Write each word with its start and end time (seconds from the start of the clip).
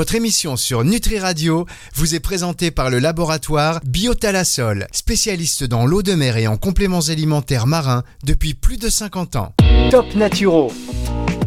Votre 0.00 0.14
émission 0.14 0.56
sur 0.56 0.82
Nutri 0.82 1.18
Radio 1.18 1.66
vous 1.94 2.14
est 2.14 2.20
présentée 2.20 2.70
par 2.70 2.88
le 2.88 3.00
laboratoire 3.00 3.80
Biotalasol, 3.84 4.86
spécialiste 4.92 5.62
dans 5.64 5.84
l'eau 5.84 6.02
de 6.02 6.14
mer 6.14 6.38
et 6.38 6.46
en 6.46 6.56
compléments 6.56 7.10
alimentaires 7.10 7.66
marins 7.66 8.02
depuis 8.24 8.54
plus 8.54 8.78
de 8.78 8.88
50 8.88 9.36
ans. 9.36 9.52
Top 9.90 10.06
Naturo. 10.14 10.72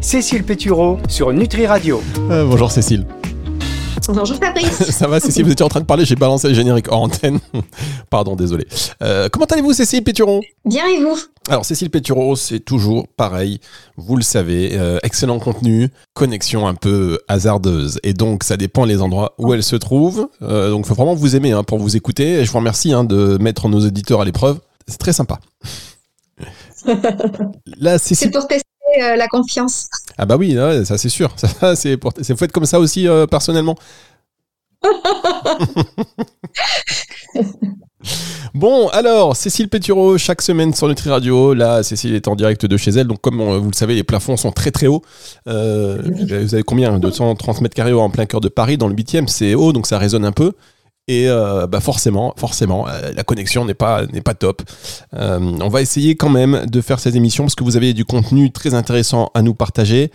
Cécile 0.02 0.44
Pétureau 0.44 1.00
sur 1.10 1.34
Nutri 1.34 1.66
Radio. 1.66 2.04
Euh, 2.30 2.46
bonjour 2.46 2.70
Cécile. 2.70 3.08
Bonjour 4.10 4.36
Fabrice. 4.38 4.92
Ça 4.92 5.08
va 5.08 5.20
Cécile, 5.20 5.46
vous 5.46 5.52
étiez 5.52 5.66
en 5.66 5.70
train 5.70 5.80
de 5.80 5.86
parler, 5.86 6.04
j'ai 6.04 6.16
balancé 6.16 6.50
le 6.50 6.54
générique 6.54 6.92
hors 6.92 7.04
antenne. 7.04 7.40
Pardon, 8.10 8.36
désolé. 8.36 8.68
Euh, 9.02 9.30
comment 9.32 9.46
allez-vous 9.46 9.72
Cécile 9.72 10.04
Péturon 10.04 10.42
Bien 10.66 10.86
et 10.88 11.02
vous? 11.02 11.18
Alors 11.48 11.64
Cécile 11.64 11.90
Péturon, 11.90 12.36
c'est 12.36 12.60
toujours 12.60 13.08
pareil, 13.08 13.60
vous 13.96 14.18
le 14.18 14.22
savez, 14.22 14.72
euh, 14.74 15.00
excellent 15.04 15.40
contenu, 15.40 15.90
connexion 16.14 16.68
un 16.68 16.76
peu 16.76 17.20
hasardeuse. 17.30 18.00
Et 18.04 18.14
donc 18.14 18.44
ça 18.44 18.58
dépend 18.58 18.84
les 18.84 19.02
endroits 19.02 19.36
où 19.38 19.54
elle 19.54 19.64
se 19.64 19.78
trouve. 19.78 20.28
Euh, 20.42 20.70
donc 20.70 20.86
il 20.86 20.88
faut 20.88 20.96
vraiment 20.96 21.16
vous 21.16 21.36
aimer 21.38 21.52
hein, 21.54 21.64
pour 21.64 21.80
vous 21.80 21.96
écouter. 21.96 22.40
Et 22.40 22.46
je 22.46 22.52
vous 22.52 22.58
remercie 22.58 22.92
hein, 22.92 23.06
de 23.06 23.38
mettre 23.40 23.70
nos 23.70 23.80
éditeurs 23.80 24.22
à 24.22 24.26
l'épreuve. 24.26 24.60
C'est 24.88 24.98
très 24.98 25.14
sympa. 25.14 25.40
Là, 27.80 27.98
C'est 27.98 28.30
pour 28.32 28.48
tester 28.48 28.73
euh, 29.02 29.16
la 29.16 29.28
confiance. 29.28 29.88
Ah 30.18 30.26
bah 30.26 30.38
oui, 30.38 30.56
ça 30.86 30.98
c'est 30.98 31.10
sûr. 31.10 31.34
Ça, 31.38 31.76
c'est 31.76 31.98
pour... 31.98 32.14
faut 32.14 32.46
être 32.46 32.52
comme 32.52 32.66
ça 32.66 32.80
aussi 32.80 33.08
euh, 33.08 33.26
personnellement. 33.28 33.76
Bon, 38.54 38.88
alors, 38.90 39.36
Cécile 39.36 39.68
Pétureau, 39.68 40.18
chaque 40.20 40.42
semaine 40.42 40.74
sur 40.76 40.88
Nutri 40.88 41.10
Radio. 41.10 41.56
Là, 41.56 41.82
Cécile 41.82 42.14
est 42.14 42.28
en 42.28 42.36
direct 42.36 42.66
de 42.68 42.78
chez 42.78 42.92
elle. 42.92 43.08
Donc, 43.08 43.20
comme 43.20 43.42
vous 43.42 43.70
le 43.70 43.76
savez, 43.76 43.96
les 43.96 44.04
plafonds 44.04 44.38
sont 44.38 44.52
très 44.52 44.70
très 44.70 44.86
hauts. 44.86 45.02
Euh, 45.48 46.02
vous 46.04 46.54
avez 46.54 46.62
combien? 46.64 47.00
230 47.00 47.62
mètres 47.62 47.76
carrés 47.76 47.94
en 47.94 48.12
plein 48.12 48.28
cœur 48.28 48.42
de 48.42 48.50
Paris, 48.50 48.78
dans 48.78 48.88
le 48.88 48.94
8e. 48.94 49.28
C'est 49.28 49.56
haut, 49.56 49.74
donc 49.74 49.88
ça 49.88 49.98
résonne 49.98 50.24
un 50.24 50.32
peu. 50.32 50.54
Et 51.08 51.28
euh, 51.28 51.68
bah 51.68 51.82
forcément, 51.82 52.34
forcément, 52.38 52.88
euh, 52.88 53.12
la 53.14 53.24
connexion 53.24 53.66
n'est 53.66 53.74
pas, 53.74 54.06
n'est 54.06 54.22
pas 54.22 54.36
top. 54.36 54.62
Euh, 55.14 55.40
on 55.40 55.68
va 55.68 55.82
essayer 55.82 56.16
quand 56.16 56.30
même 56.30 56.66
de 56.66 56.82
faire 56.82 57.00
cette 57.00 57.16
émission 57.16 57.44
parce 57.44 57.56
que 57.56 57.64
vous 57.64 57.76
avez 57.76 57.94
du 57.94 58.06
contenu 58.06 58.52
très 58.52 58.74
intéressant 58.74 59.30
à 59.34 59.42
nous 59.42 59.54
partager. 59.54 60.12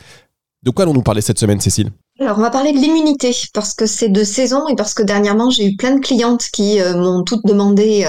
De 0.62 0.70
quoi 0.70 0.84
allons-nous 0.84 1.02
parler 1.02 1.20
cette 1.20 1.38
semaine, 1.38 1.60
Cécile? 1.60 1.90
Alors, 2.20 2.38
on 2.38 2.40
va 2.40 2.50
parler 2.50 2.72
de 2.72 2.78
l'immunité 2.78 3.36
parce 3.52 3.74
que 3.74 3.86
c'est 3.86 4.08
de 4.08 4.24
saison 4.24 4.66
et 4.68 4.74
parce 4.74 4.94
que 4.94 5.02
dernièrement, 5.02 5.50
j'ai 5.50 5.66
eu 5.66 5.76
plein 5.76 5.94
de 5.94 6.00
clientes 6.00 6.46
qui 6.52 6.80
m'ont 6.80 7.22
toutes 7.22 7.46
demandé 7.46 8.08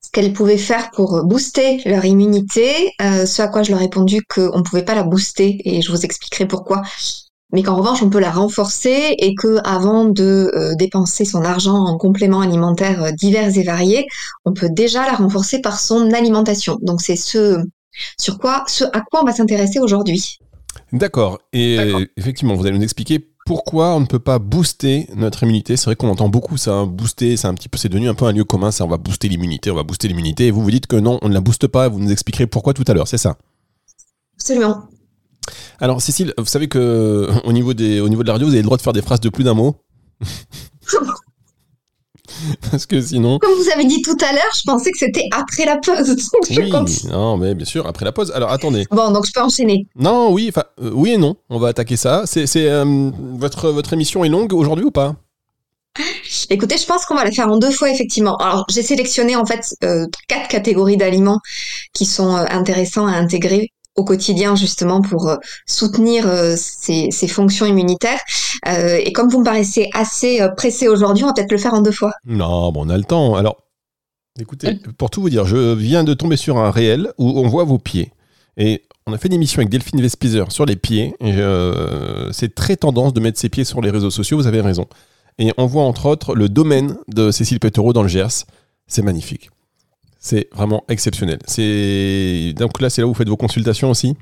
ce 0.00 0.10
qu'elles 0.12 0.32
pouvaient 0.32 0.56
faire 0.56 0.92
pour 0.92 1.24
booster 1.24 1.82
leur 1.84 2.04
immunité. 2.04 2.92
ce 3.00 3.42
à 3.42 3.48
quoi 3.48 3.64
je 3.64 3.72
leur 3.72 3.80
ai 3.80 3.84
répondu 3.84 4.22
qu'on 4.32 4.58
ne 4.58 4.62
pouvait 4.62 4.84
pas 4.84 4.94
la 4.94 5.02
booster 5.02 5.60
et 5.64 5.82
je 5.82 5.90
vous 5.90 6.04
expliquerai 6.04 6.46
pourquoi 6.46 6.82
mais 7.52 7.62
qu'en 7.62 7.76
revanche 7.76 8.02
on 8.02 8.10
peut 8.10 8.20
la 8.20 8.30
renforcer 8.30 9.14
et 9.18 9.34
que 9.34 9.58
avant 9.64 10.04
de 10.04 10.50
euh, 10.54 10.74
dépenser 10.76 11.24
son 11.24 11.42
argent 11.42 11.76
en 11.76 11.96
compléments 11.96 12.40
alimentaires 12.40 13.02
euh, 13.02 13.12
divers 13.12 13.56
et 13.56 13.62
variés, 13.62 14.06
on 14.44 14.52
peut 14.52 14.68
déjà 14.70 15.06
la 15.06 15.14
renforcer 15.14 15.60
par 15.60 15.80
son 15.80 16.12
alimentation. 16.12 16.78
Donc 16.82 17.00
c'est 17.00 17.16
ce 17.16 17.58
sur 18.18 18.38
quoi, 18.38 18.64
ce 18.66 18.84
à 18.84 19.00
quoi 19.00 19.22
on 19.22 19.26
va 19.26 19.32
s'intéresser 19.32 19.80
aujourd'hui. 19.80 20.38
D'accord. 20.92 21.38
Et 21.52 21.78
effectivement, 22.16 22.54
vous 22.54 22.64
allez 22.66 22.78
nous 22.78 22.84
expliquer 22.84 23.30
pourquoi 23.46 23.96
on 23.96 24.00
ne 24.00 24.06
peut 24.06 24.20
pas 24.20 24.38
booster 24.38 25.08
notre 25.16 25.42
immunité. 25.42 25.76
C'est 25.76 25.86
vrai 25.86 25.96
qu'on 25.96 26.08
entend 26.08 26.28
beaucoup 26.28 26.56
ça, 26.56 26.72
hein, 26.72 26.86
booster, 26.86 27.36
c'est 27.36 27.48
un 27.48 27.54
petit 27.54 27.68
peu, 27.68 27.78
c'est 27.78 27.88
devenu 27.88 28.08
un 28.08 28.14
peu 28.14 28.24
un 28.24 28.32
lieu 28.32 28.44
commun. 28.44 28.70
Ça, 28.70 28.84
on 28.84 28.88
va 28.88 28.96
booster 28.96 29.28
l'immunité, 29.28 29.72
on 29.72 29.74
va 29.74 29.82
booster 29.82 30.08
l'immunité. 30.08 30.46
Et 30.46 30.50
vous 30.50 30.62
vous 30.62 30.70
dites 30.70 30.86
que 30.86 30.96
non, 30.96 31.18
on 31.22 31.28
ne 31.28 31.34
la 31.34 31.40
booste 31.40 31.66
pas. 31.66 31.88
Vous 31.88 31.98
nous 31.98 32.12
expliquerez 32.12 32.46
pourquoi 32.46 32.74
tout 32.74 32.84
à 32.86 32.94
l'heure. 32.94 33.08
C'est 33.08 33.18
ça? 33.18 33.36
Absolument. 34.36 34.84
Alors, 35.80 36.02
Cécile, 36.02 36.34
vous 36.36 36.46
savez 36.46 36.68
que 36.68 37.28
au 37.44 37.52
niveau, 37.52 37.74
des, 37.74 38.00
au 38.00 38.08
niveau 38.08 38.22
de 38.22 38.28
la 38.28 38.34
radio, 38.34 38.46
vous 38.46 38.52
avez 38.52 38.62
le 38.62 38.66
droit 38.66 38.76
de 38.76 38.82
faire 38.82 38.92
des 38.92 39.02
phrases 39.02 39.20
de 39.20 39.28
plus 39.28 39.44
d'un 39.44 39.54
mot 39.54 39.76
Parce 42.70 42.86
que 42.86 43.00
sinon. 43.00 43.38
Comme 43.38 43.54
vous 43.54 43.70
avez 43.74 43.84
dit 43.84 44.02
tout 44.02 44.16
à 44.20 44.32
l'heure, 44.32 44.52
je 44.54 44.62
pensais 44.64 44.90
que 44.90 44.98
c'était 44.98 45.26
après 45.32 45.64
la 45.64 45.78
pause. 45.78 46.16
oui, 46.50 46.72
non, 47.10 47.36
mais 47.36 47.54
bien 47.54 47.66
sûr, 47.66 47.86
après 47.86 48.04
la 48.04 48.12
pause. 48.12 48.32
Alors 48.34 48.50
attendez. 48.50 48.86
Bon, 48.90 49.10
donc 49.10 49.26
je 49.26 49.32
peux 49.32 49.40
enchaîner. 49.40 49.86
Non, 49.96 50.32
oui, 50.32 50.46
enfin, 50.48 50.64
euh, 50.82 50.90
oui 50.94 51.12
et 51.12 51.18
non. 51.18 51.36
On 51.48 51.58
va 51.58 51.68
attaquer 51.68 51.96
ça. 51.96 52.22
C'est, 52.26 52.46
euh, 52.56 53.10
votre, 53.34 53.70
votre 53.70 53.92
émission 53.92 54.24
est 54.24 54.28
longue 54.28 54.52
aujourd'hui 54.52 54.84
ou 54.84 54.90
pas? 54.90 55.16
Écoutez, 56.50 56.78
je 56.78 56.86
pense 56.86 57.04
qu'on 57.04 57.16
va 57.16 57.24
la 57.24 57.32
faire 57.32 57.48
en 57.48 57.58
deux 57.58 57.72
fois 57.72 57.90
effectivement. 57.90 58.36
Alors, 58.36 58.64
j'ai 58.70 58.82
sélectionné 58.82 59.36
en 59.36 59.44
fait 59.44 59.74
euh, 59.82 60.06
quatre 60.28 60.48
catégories 60.48 60.96
d'aliments 60.96 61.40
qui 61.92 62.06
sont 62.06 62.36
intéressants 62.36 63.06
à 63.06 63.12
intégrer 63.12 63.72
au 63.96 64.04
quotidien 64.04 64.56
justement 64.56 65.02
pour 65.02 65.28
euh, 65.28 65.36
soutenir 65.66 66.26
euh, 66.26 66.54
ces, 66.56 67.28
fonctions 67.28 67.66
immunitaires. 67.66 68.20
Euh, 68.68 68.98
et 69.02 69.12
comme 69.12 69.28
vous 69.28 69.40
me 69.40 69.44
paraissez 69.44 69.88
assez 69.94 70.40
pressé 70.56 70.88
aujourd'hui, 70.88 71.24
on 71.24 71.28
va 71.28 71.32
peut-être 71.32 71.52
le 71.52 71.58
faire 71.58 71.74
en 71.74 71.82
deux 71.82 71.92
fois. 71.92 72.12
Non, 72.24 72.72
bon, 72.72 72.86
on 72.86 72.90
a 72.90 72.96
le 72.96 73.04
temps. 73.04 73.34
Alors, 73.34 73.62
écoutez, 74.38 74.74
pour 74.96 75.10
tout 75.10 75.20
vous 75.20 75.30
dire, 75.30 75.46
je 75.46 75.74
viens 75.74 76.04
de 76.04 76.14
tomber 76.14 76.36
sur 76.36 76.58
un 76.58 76.70
réel 76.70 77.12
où 77.18 77.38
on 77.38 77.48
voit 77.48 77.64
vos 77.64 77.78
pieds. 77.78 78.12
Et 78.56 78.82
on 79.06 79.12
a 79.12 79.18
fait 79.18 79.28
une 79.28 79.34
émission 79.34 79.60
avec 79.60 79.70
Delphine 79.70 80.00
Vespizer 80.00 80.50
sur 80.50 80.66
les 80.66 80.76
pieds. 80.76 81.14
c'est 82.32 82.54
très 82.54 82.76
tendance 82.76 83.12
de 83.12 83.20
mettre 83.20 83.38
ses 83.38 83.48
pieds 83.48 83.64
sur 83.64 83.80
les 83.80 83.90
réseaux 83.90 84.10
sociaux, 84.10 84.36
vous 84.36 84.46
avez 84.46 84.60
raison. 84.60 84.86
Et 85.38 85.52
on 85.56 85.66
voit 85.66 85.84
entre 85.84 86.06
autres 86.06 86.34
le 86.34 86.48
domaine 86.48 86.96
de 87.08 87.30
Cécile 87.30 87.60
Pétereau 87.60 87.92
dans 87.92 88.02
le 88.02 88.08
Gers. 88.08 88.44
C'est 88.86 89.02
magnifique. 89.02 89.50
C'est 90.22 90.48
vraiment 90.52 90.84
exceptionnel. 90.88 91.38
C'est 91.46 92.52
donc 92.56 92.80
là, 92.82 92.90
c'est 92.90 93.00
là 93.00 93.06
où 93.06 93.10
vous 93.10 93.14
faites 93.14 93.28
vos 93.28 93.38
consultations 93.38 93.90
aussi? 93.90 94.14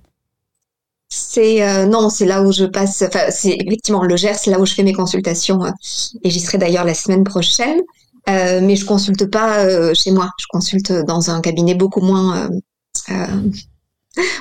C'est 1.08 1.62
euh, 1.62 1.86
non, 1.86 2.08
c'est 2.08 2.24
là 2.24 2.42
où 2.42 2.52
je 2.52 2.64
passe. 2.64 3.02
Enfin, 3.02 3.30
c'est 3.30 3.56
effectivement 3.58 4.04
le 4.04 4.16
Gers, 4.16 4.36
c'est 4.36 4.52
là 4.52 4.60
où 4.60 4.66
je 4.66 4.74
fais 4.74 4.84
mes 4.84 4.92
consultations. 4.92 5.64
Euh, 5.64 5.70
et 6.22 6.30
j'y 6.30 6.38
serai 6.38 6.58
d'ailleurs 6.58 6.84
la 6.84 6.94
semaine 6.94 7.24
prochaine. 7.24 7.80
Euh, 8.28 8.60
mais 8.62 8.76
je 8.76 8.84
consulte 8.84 9.28
pas 9.28 9.94
chez 9.94 10.12
moi. 10.12 10.30
Je 10.38 10.46
consulte 10.48 10.92
dans 10.92 11.30
un 11.30 11.40
cabinet 11.40 11.74
beaucoup 11.74 12.00
moins 12.00 12.48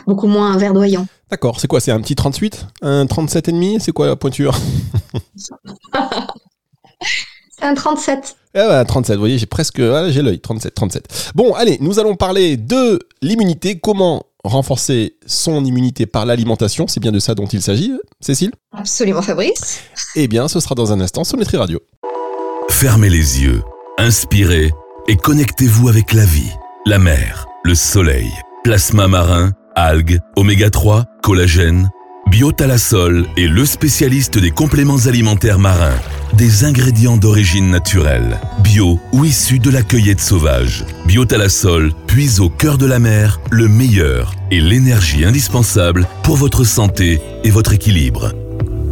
beaucoup 0.06 0.28
moins 0.28 0.57
verdoyant. 0.57 1.07
D'accord. 1.31 1.59
C'est 1.59 1.68
quoi? 1.68 1.79
C'est 1.79 1.91
un 1.91 2.01
petit 2.01 2.16
38 2.16 2.68
Un 2.81 3.07
37 3.07 3.47
et 3.47 3.51
demi? 3.51 3.79
C'est 3.79 3.94
quoi 3.94 4.07
la 4.07 4.16
pointure? 4.16 4.56
C'est 5.39 5.53
un 7.62 7.74
37. 7.74 8.35
Ah 8.57 8.84
37, 8.84 9.16
vous 9.16 9.19
voyez, 9.19 9.38
j'ai 9.38 9.45
presque. 9.45 9.79
Ah, 9.79 10.09
j'ai 10.09 10.23
l'œil, 10.23 10.40
37, 10.40 10.73
37. 10.73 11.31
Bon, 11.35 11.53
allez, 11.53 11.78
nous 11.79 12.00
allons 12.00 12.16
parler 12.16 12.57
de 12.57 13.00
l'immunité. 13.22 13.79
Comment 13.79 14.25
renforcer 14.44 15.16
son 15.28 15.63
immunité 15.63 16.06
par 16.07 16.25
l'alimentation 16.25 16.88
C'est 16.88 17.00
bien 17.00 17.12
de 17.12 17.19
ça 17.19 17.35
dont 17.35 17.45
il 17.45 17.62
s'agit, 17.62 17.94
Cécile? 18.19 18.51
Absolument, 18.72 19.22
Fabrice. 19.22 19.81
Eh 20.16 20.28
bien, 20.28 20.47
ce 20.47 20.59
sera 20.59 20.73
dans 20.73 20.91
un 20.91 21.01
instant 21.01 21.23
sur 21.23 21.38
Nutri 21.38 21.57
Radio. 21.57 21.79
Fermez 22.69 23.09
les 23.09 23.44
yeux, 23.44 23.62
inspirez 23.97 24.72
et 25.07 25.16
connectez-vous 25.16 25.89
avec 25.89 26.13
la 26.13 26.25
vie, 26.25 26.51
la 26.85 26.97
mer, 26.97 27.45
le 27.63 27.75
soleil, 27.75 28.31
plasma 28.63 29.07
marin, 29.07 29.51
algues, 29.75 30.19
oméga 30.35 30.69
3, 30.69 31.06
collagène. 31.22 31.89
Biotalasol 32.28 33.25
est 33.38 33.47
le 33.47 33.66
spécialiste 33.66 34.38
des 34.38 34.51
compléments 34.51 35.06
alimentaires 35.06 35.59
marins 35.59 35.95
des 36.38 36.66
ingrédients 36.66 37.18
d'origine 37.18 37.72
naturelle, 37.72 38.40
bio 38.64 39.00
ou 39.12 39.25
issus 39.25 39.58
de 39.58 39.72
la 39.72 39.81
cueillette 39.81 40.22
sauvage. 40.22 40.86
Biotalasol 41.06 41.94
puise 42.06 42.40
au 42.40 42.50
cœur 42.50 42.78
de 42.78 42.86
la 42.86 43.00
mer 43.00 43.42
le 43.50 43.68
meilleur 43.68 44.34
et 44.52 44.62
l'énergie 44.62 45.25
indispensable 45.25 46.08
pour 46.24 46.36
votre 46.38 46.64
santé 46.64 47.20
et 47.44 47.50
votre 47.50 47.74
équilibre. 47.74 48.34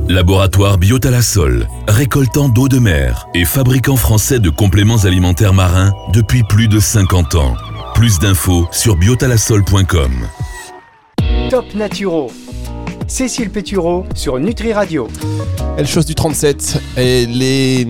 Laboratoire 0.09 0.79
Biotalasol, 0.79 1.67
récoltant 1.87 2.49
d'eau 2.49 2.67
de 2.67 2.79
mer 2.79 3.27
et 3.35 3.45
fabricant 3.45 3.95
français 3.95 4.39
de 4.39 4.49
compléments 4.49 5.05
alimentaires 5.05 5.53
marins 5.53 5.93
depuis 6.13 6.43
plus 6.43 6.67
de 6.67 6.79
50 6.79 7.35
ans. 7.35 7.55
Plus 7.93 8.17
d'infos 8.17 8.67
sur 8.71 8.95
biotalasol.com. 8.95 10.11
Top 11.51 11.65
Naturo 11.75 12.31
Cécile 13.07 13.51
Pétureau 13.51 14.03
sur 14.15 14.39
Nutri 14.39 14.73
Radio. 14.73 15.07
Elle 15.77 15.87
chose 15.87 16.05
du 16.05 16.15
37, 16.15 16.81
elle 16.97 17.41
est, 17.41 17.87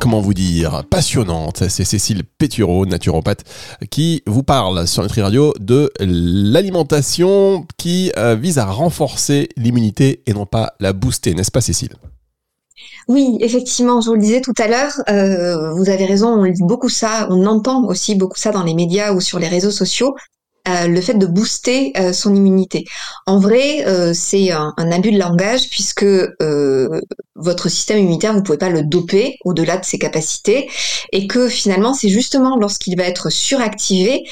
comment 0.00 0.20
vous 0.20 0.34
dire, 0.34 0.82
passionnante. 0.90 1.62
C'est 1.68 1.84
Cécile 1.84 2.24
Pétureau, 2.24 2.84
naturopathe, 2.84 3.44
qui 3.90 4.22
vous 4.26 4.42
parle 4.42 4.86
sur 4.88 5.02
Nutri 5.02 5.22
Radio 5.22 5.54
de 5.60 5.92
l'alimentation 6.00 7.66
qui 7.76 8.12
euh, 8.18 8.34
vise 8.34 8.58
à 8.58 8.66
renforcer 8.66 9.48
l'immunité 9.56 10.22
et 10.26 10.34
non 10.34 10.46
pas 10.46 10.72
la 10.80 10.92
booster, 10.92 11.34
n'est-ce 11.34 11.52
pas 11.52 11.60
Cécile? 11.60 11.94
Oui, 13.08 13.38
effectivement, 13.40 14.00
je 14.00 14.08
vous 14.08 14.14
le 14.14 14.20
disais 14.20 14.40
tout 14.40 14.54
à 14.58 14.66
l'heure, 14.66 14.92
euh, 15.08 15.72
vous 15.74 15.88
avez 15.88 16.04
raison, 16.04 16.28
on 16.28 16.44
lit 16.44 16.54
beaucoup 16.60 16.88
ça, 16.88 17.28
on 17.30 17.46
entend 17.46 17.84
aussi 17.84 18.14
beaucoup 18.16 18.38
ça 18.38 18.50
dans 18.50 18.64
les 18.64 18.74
médias 18.74 19.12
ou 19.12 19.20
sur 19.20 19.38
les 19.38 19.48
réseaux 19.48 19.70
sociaux. 19.70 20.14
Euh, 20.68 20.86
le 20.86 21.00
fait 21.00 21.14
de 21.14 21.26
booster 21.26 21.92
euh, 21.98 22.12
son 22.12 22.36
immunité. 22.36 22.84
En 23.26 23.40
vrai, 23.40 23.84
euh, 23.84 24.12
c'est 24.14 24.52
un, 24.52 24.72
un, 24.76 24.92
abus 24.92 25.10
de 25.10 25.18
langage 25.18 25.68
puisque 25.70 26.06
votre 27.34 27.68
système 27.68 27.98
immunitaire, 27.98 28.32
vous 28.32 28.44
pouvez 28.44 28.58
pas 28.58 28.68
le 28.68 28.84
doper 28.84 29.38
au-delà 29.44 29.76
de 29.76 29.84
ses 29.84 29.98
capacités 29.98 30.70
et 31.10 31.26
que 31.26 31.48
finalement, 31.48 31.94
c'est 31.94 32.08
justement 32.08 32.56
lorsqu'il 32.56 32.96
va 32.96 33.04
être 33.04 33.30
suractivé 33.30 34.22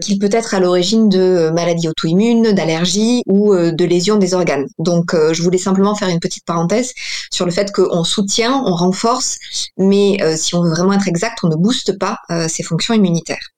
qu'il 0.00 0.18
peut 0.18 0.30
être 0.32 0.54
à 0.54 0.60
l'origine 0.60 1.08
de 1.08 1.50
maladies 1.50 1.88
auto-immunes, 1.88 2.52
d'allergies 2.52 3.22
ou 3.26 3.54
de 3.54 3.84
lésions 3.84 4.16
des 4.16 4.34
organes. 4.34 4.66
Donc, 4.78 5.14
je 5.14 5.42
voulais 5.42 5.58
simplement 5.58 5.94
faire 5.94 6.08
une 6.08 6.20
petite 6.20 6.44
parenthèse 6.46 6.94
sur 7.30 7.44
le 7.44 7.50
fait 7.50 7.72
qu'on 7.72 8.04
soutient, 8.04 8.62
on 8.64 8.74
renforce, 8.74 9.38
mais 9.76 10.18
si 10.36 10.54
on 10.54 10.62
veut 10.62 10.70
vraiment 10.70 10.94
être 10.94 11.08
exact, 11.08 11.38
on 11.42 11.48
ne 11.48 11.56
booste 11.56 11.98
pas 11.98 12.18
ses 12.48 12.62
fonctions 12.62 12.94
immunitaires. 12.94 13.52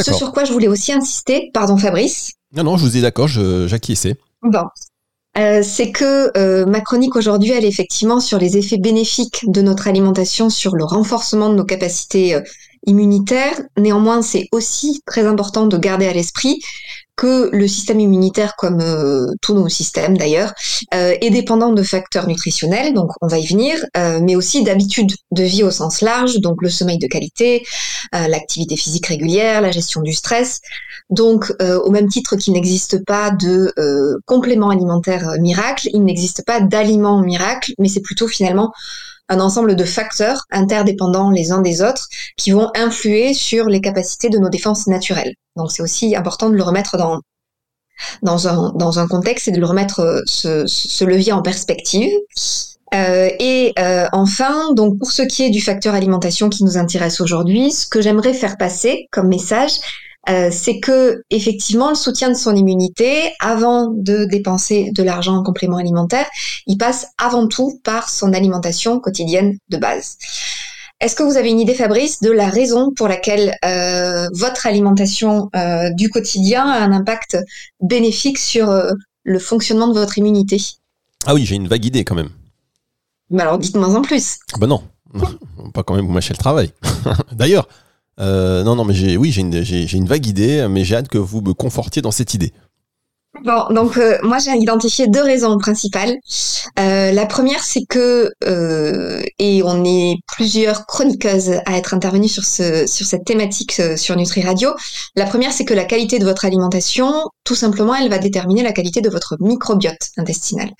Ce 0.00 0.14
sur 0.14 0.32
quoi 0.32 0.44
je 0.44 0.52
voulais 0.52 0.68
aussi 0.68 0.92
insister, 0.92 1.50
pardon 1.52 1.76
Fabrice. 1.76 2.32
Non, 2.54 2.64
non, 2.64 2.76
je 2.76 2.84
vous 2.84 2.96
ai 2.96 3.00
d'accord, 3.00 3.28
j'acquiesçais. 3.28 4.16
Bon. 4.42 4.64
Euh, 5.38 5.62
c'est 5.62 5.92
que 5.92 6.30
euh, 6.36 6.66
ma 6.66 6.82
chronique 6.82 7.16
aujourd'hui, 7.16 7.52
elle 7.52 7.64
est 7.64 7.68
effectivement 7.68 8.20
sur 8.20 8.38
les 8.38 8.58
effets 8.58 8.76
bénéfiques 8.76 9.44
de 9.46 9.62
notre 9.62 9.88
alimentation 9.88 10.50
sur 10.50 10.76
le 10.76 10.84
renforcement 10.84 11.48
de 11.48 11.54
nos 11.54 11.64
capacités 11.64 12.34
euh, 12.34 12.42
immunitaires. 12.86 13.58
Néanmoins, 13.78 14.20
c'est 14.20 14.48
aussi 14.52 15.00
très 15.06 15.24
important 15.26 15.66
de 15.66 15.78
garder 15.78 16.06
à 16.06 16.12
l'esprit 16.12 16.60
que 17.16 17.50
le 17.52 17.68
système 17.68 18.00
immunitaire, 18.00 18.56
comme 18.56 18.80
euh, 18.80 19.26
tous 19.42 19.54
nos 19.54 19.68
systèmes 19.68 20.16
d'ailleurs, 20.16 20.54
euh, 20.94 21.14
est 21.20 21.30
dépendant 21.30 21.72
de 21.72 21.82
facteurs 21.82 22.26
nutritionnels, 22.26 22.94
donc 22.94 23.10
on 23.20 23.26
va 23.26 23.38
y 23.38 23.46
venir, 23.46 23.76
euh, 23.96 24.20
mais 24.22 24.34
aussi 24.34 24.62
d'habitudes 24.62 25.12
de 25.30 25.42
vie 25.42 25.62
au 25.62 25.70
sens 25.70 26.00
large, 26.00 26.38
donc 26.40 26.62
le 26.62 26.70
sommeil 26.70 26.98
de 26.98 27.06
qualité, 27.06 27.64
l'activité 28.12 28.76
physique 28.76 29.06
régulière, 29.06 29.60
la 29.60 29.70
gestion 29.70 30.02
du 30.02 30.12
stress. 30.12 30.60
Donc, 31.08 31.52
au 31.60 31.90
même 31.90 32.08
titre 32.08 32.36
qu'il 32.36 32.52
n'existe 32.52 33.04
pas 33.04 33.30
de 33.30 33.72
complément 34.26 34.70
alimentaire 34.70 35.36
miracle, 35.40 35.88
il 35.92 36.02
n'existe 36.04 36.44
pas 36.44 36.60
d'aliment 36.60 37.22
miracle, 37.22 37.72
mais 37.78 37.88
c'est 37.88 38.02
plutôt 38.02 38.28
finalement 38.28 38.72
un 39.28 39.40
ensemble 39.40 39.76
de 39.76 39.84
facteurs 39.84 40.42
interdépendants 40.50 41.30
les 41.30 41.52
uns 41.52 41.60
des 41.60 41.82
autres 41.82 42.08
qui 42.36 42.50
vont 42.50 42.70
influer 42.74 43.34
sur 43.34 43.66
les 43.66 43.80
capacités 43.80 44.28
de 44.28 44.38
nos 44.38 44.48
défenses 44.48 44.86
naturelles. 44.86 45.34
Donc 45.56 45.70
c'est 45.70 45.82
aussi 45.82 46.16
important 46.16 46.50
de 46.50 46.56
le 46.56 46.62
remettre 46.62 46.96
dans, 46.96 47.20
dans, 48.22 48.48
un, 48.48 48.72
dans 48.74 48.98
un 48.98 49.06
contexte 49.06 49.48
et 49.48 49.52
de 49.52 49.60
le 49.60 49.66
remettre 49.66 50.00
euh, 50.00 50.20
ce, 50.26 50.66
ce 50.66 51.04
levier 51.04 51.32
en 51.32 51.42
perspective. 51.42 52.10
Euh, 52.94 53.30
et 53.38 53.72
euh, 53.78 54.06
enfin, 54.12 54.72
donc 54.74 54.98
pour 54.98 55.12
ce 55.12 55.22
qui 55.22 55.44
est 55.44 55.50
du 55.50 55.62
facteur 55.62 55.94
alimentation 55.94 56.50
qui 56.50 56.62
nous 56.64 56.76
intéresse 56.76 57.20
aujourd'hui, 57.20 57.72
ce 57.72 57.86
que 57.86 58.02
j'aimerais 58.02 58.34
faire 58.34 58.58
passer 58.58 59.06
comme 59.10 59.28
message, 59.28 59.72
euh, 60.28 60.50
c'est 60.52 60.78
que 60.78 61.22
effectivement 61.30 61.88
le 61.88 61.94
soutien 61.94 62.28
de 62.28 62.34
son 62.34 62.54
immunité, 62.54 63.32
avant 63.40 63.88
de 63.88 64.24
dépenser 64.24 64.90
de 64.92 65.02
l'argent 65.02 65.36
en 65.36 65.42
complément 65.42 65.78
alimentaire, 65.78 66.26
il 66.66 66.78
passe 66.78 67.08
avant 67.18 67.48
tout 67.48 67.80
par 67.82 68.08
son 68.08 68.32
alimentation 68.32 69.00
quotidienne 69.00 69.58
de 69.68 69.76
base. 69.76 70.18
Est-ce 71.00 71.16
que 71.16 71.24
vous 71.24 71.36
avez 71.36 71.50
une 71.50 71.58
idée, 71.58 71.74
Fabrice, 71.74 72.20
de 72.20 72.30
la 72.30 72.48
raison 72.48 72.92
pour 72.94 73.08
laquelle 73.08 73.56
euh, 73.64 74.28
votre 74.34 74.68
alimentation 74.68 75.50
euh, 75.56 75.90
du 75.90 76.08
quotidien 76.08 76.68
a 76.68 76.78
un 76.78 76.92
impact 76.92 77.36
bénéfique 77.80 78.38
sur 78.38 78.72
le 79.24 79.38
fonctionnement 79.40 79.88
de 79.88 79.98
votre 79.98 80.18
immunité? 80.18 80.58
Ah 81.26 81.34
oui, 81.34 81.44
j'ai 81.44 81.56
une 81.56 81.66
vague 81.66 81.84
idée 81.84 82.04
quand 82.04 82.14
même. 82.14 82.30
Mais 83.30 83.42
alors 83.42 83.58
dites-moi 83.58 83.88
en 83.88 84.02
plus. 84.02 84.38
Ah 84.52 84.58
bah 84.60 84.68
non, 84.68 84.82
pas 85.74 85.82
quand 85.82 85.94
même 85.94 86.06
vous 86.06 86.12
mâcher 86.12 86.34
le 86.34 86.38
travail. 86.38 86.72
D'ailleurs, 87.32 87.66
euh, 88.20 88.62
non, 88.62 88.76
non, 88.76 88.84
mais 88.84 88.94
j'ai, 88.94 89.16
oui, 89.16 89.32
une, 89.32 89.62
j'ai, 89.62 89.90
une 89.96 90.06
vague 90.06 90.26
idée, 90.26 90.66
mais 90.68 90.84
j'ai 90.84 90.96
hâte 90.96 91.08
que 91.08 91.18
vous 91.18 91.40
me 91.40 91.54
confortiez 91.54 92.02
dans 92.02 92.10
cette 92.10 92.34
idée. 92.34 92.52
Bon, 93.40 93.64
donc 93.70 93.96
euh, 93.96 94.18
moi 94.22 94.38
j'ai 94.38 94.52
identifié 94.52 95.08
deux 95.08 95.22
raisons 95.22 95.56
principales. 95.56 96.18
Euh, 96.78 97.12
la 97.12 97.26
première, 97.26 97.64
c'est 97.64 97.84
que 97.88 98.30
euh, 98.44 99.22
et 99.38 99.62
on 99.64 99.84
est 99.84 100.18
plusieurs 100.26 100.86
chroniqueuses 100.86 101.52
à 101.64 101.76
être 101.78 101.94
intervenues 101.94 102.28
sur 102.28 102.44
ce 102.44 102.86
sur 102.86 103.06
cette 103.06 103.24
thématique 103.24 103.80
euh, 103.80 103.96
sur 103.96 104.16
Nutri 104.16 104.42
Radio. 104.42 104.70
La 105.16 105.24
première, 105.24 105.52
c'est 105.52 105.64
que 105.64 105.72
la 105.72 105.86
qualité 105.86 106.18
de 106.18 106.24
votre 106.24 106.44
alimentation, 106.44 107.10
tout 107.44 107.54
simplement, 107.54 107.94
elle 107.94 108.10
va 108.10 108.18
déterminer 108.18 108.62
la 108.62 108.72
qualité 108.72 109.00
de 109.00 109.08
votre 109.08 109.36
microbiote 109.40 110.10
intestinal. 110.18 110.70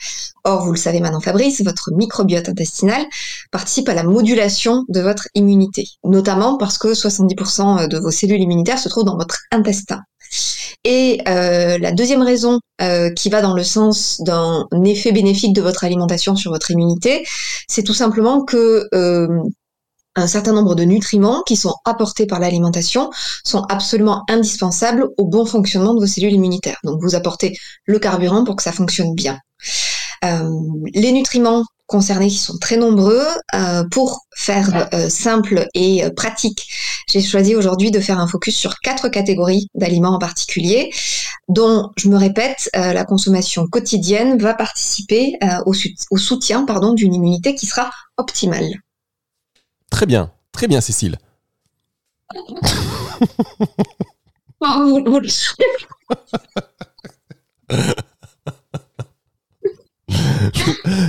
Or, 0.45 0.65
vous 0.65 0.73
le 0.73 0.79
savez 0.79 1.01
maintenant, 1.01 1.21
Fabrice, 1.21 1.63
votre 1.65 1.91
microbiote 1.93 2.51
intestinal 2.51 3.03
participe 3.51 3.89
à 3.89 3.95
la 3.95 4.03
modulation 4.03 4.85
de 4.89 5.01
votre 5.01 5.27
immunité, 5.35 5.89
notamment 6.05 6.59
parce 6.59 6.77
que 6.79 6.89
70% 6.89 7.89
de 7.89 7.99
vos 7.99 8.11
cellules 8.11 8.41
immunitaires 8.41 8.79
se 8.79 8.91
trouvent 8.91 9.05
dans 9.05 9.17
votre 9.17 9.39
intestin. 9.51 10.03
Et 10.85 11.21
euh, 11.29 11.79
la 11.79 11.93
deuxième 11.93 12.23
raison 12.23 12.59
euh, 12.81 13.11
qui 13.11 13.31
va 13.31 13.41
dans 13.41 13.55
le 13.55 13.63
sens 13.63 14.21
d'un 14.21 14.67
effet 14.85 15.13
bénéfique 15.13 15.55
de 15.55 15.63
votre 15.63 15.85
alimentation 15.85 16.35
sur 16.35 16.51
votre 16.51 16.71
immunité, 16.71 17.25
c'est 17.69 17.85
tout 17.85 17.95
simplement 17.95 18.45
que 18.45 18.89
euh, 18.95 19.29
un 20.17 20.27
certain 20.27 20.53
nombre 20.53 20.75
de 20.75 20.83
nutriments 20.83 21.43
qui 21.43 21.57
sont 21.57 21.75
apportés 21.85 22.27
par 22.27 22.41
l'alimentation 22.41 23.11
sont 23.45 23.63
absolument 23.69 24.25
indispensables 24.29 25.09
au 25.19 25.27
bon 25.27 25.47
fonctionnement 25.47 25.95
de 25.95 26.01
vos 26.01 26.07
cellules 26.07 26.33
immunitaires. 26.33 26.79
Donc 26.85 27.01
vous 27.01 27.15
apportez 27.15 27.57
le 27.87 27.99
carburant 27.99 28.45
pour 28.45 28.57
que 28.57 28.63
ça 28.63 28.73
fonctionne 28.73 29.15
bien. 29.15 29.39
Les 30.95 31.11
nutriments 31.11 31.65
concernés 31.93 32.29
qui 32.29 32.39
sont 32.39 32.59
très 32.59 32.77
nombreux. 32.77 33.25
Euh, 33.55 33.85
pour 33.91 34.27
faire 34.35 34.89
euh, 34.95 35.11
simple 35.11 35.67
et 35.75 36.03
euh, 36.03 36.11
pratique, 36.11 36.67
j'ai 37.07 37.21
choisi 37.21 37.55
aujourd'hui 37.55 37.91
de 37.91 38.01
faire 38.01 38.19
un 38.19 38.27
focus 38.27 38.57
sur 38.57 38.81
quatre 38.81 39.11
catégories 39.11 39.69
d'aliments 39.75 40.15
en 40.15 40.19
particulier, 40.19 40.91
dont, 41.49 41.91
je 41.97 42.09
me 42.09 42.17
répète, 42.17 42.71
la 42.75 43.05
consommation 43.05 43.67
quotidienne 43.67 44.39
va 44.39 44.55
participer 44.55 45.39
au, 45.67 45.75
au, 46.11 46.17
soutien 46.17 46.65
pardon, 46.65 46.95
d'une 46.95 47.15
immunité 47.15 47.55
qui 47.55 47.67
sera 47.67 47.91
optimale. 48.17 48.71
Très 49.91 50.07
bien, 50.07 50.31
très 50.53 50.69
bien 50.69 50.81
Cécile. 50.81 51.19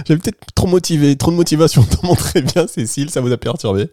J'avais 0.08 0.20
peut-être 0.20 0.40
trop 0.56 0.68
motivé, 0.68 1.16
trop 1.16 1.32
de 1.32 1.36
motivation 1.36 1.84
pour 1.84 2.06
montrer 2.06 2.42
bien, 2.42 2.68
Cécile, 2.68 3.10
ça 3.10 3.22
vous 3.22 3.32
a 3.32 3.38
perturbé 3.38 3.90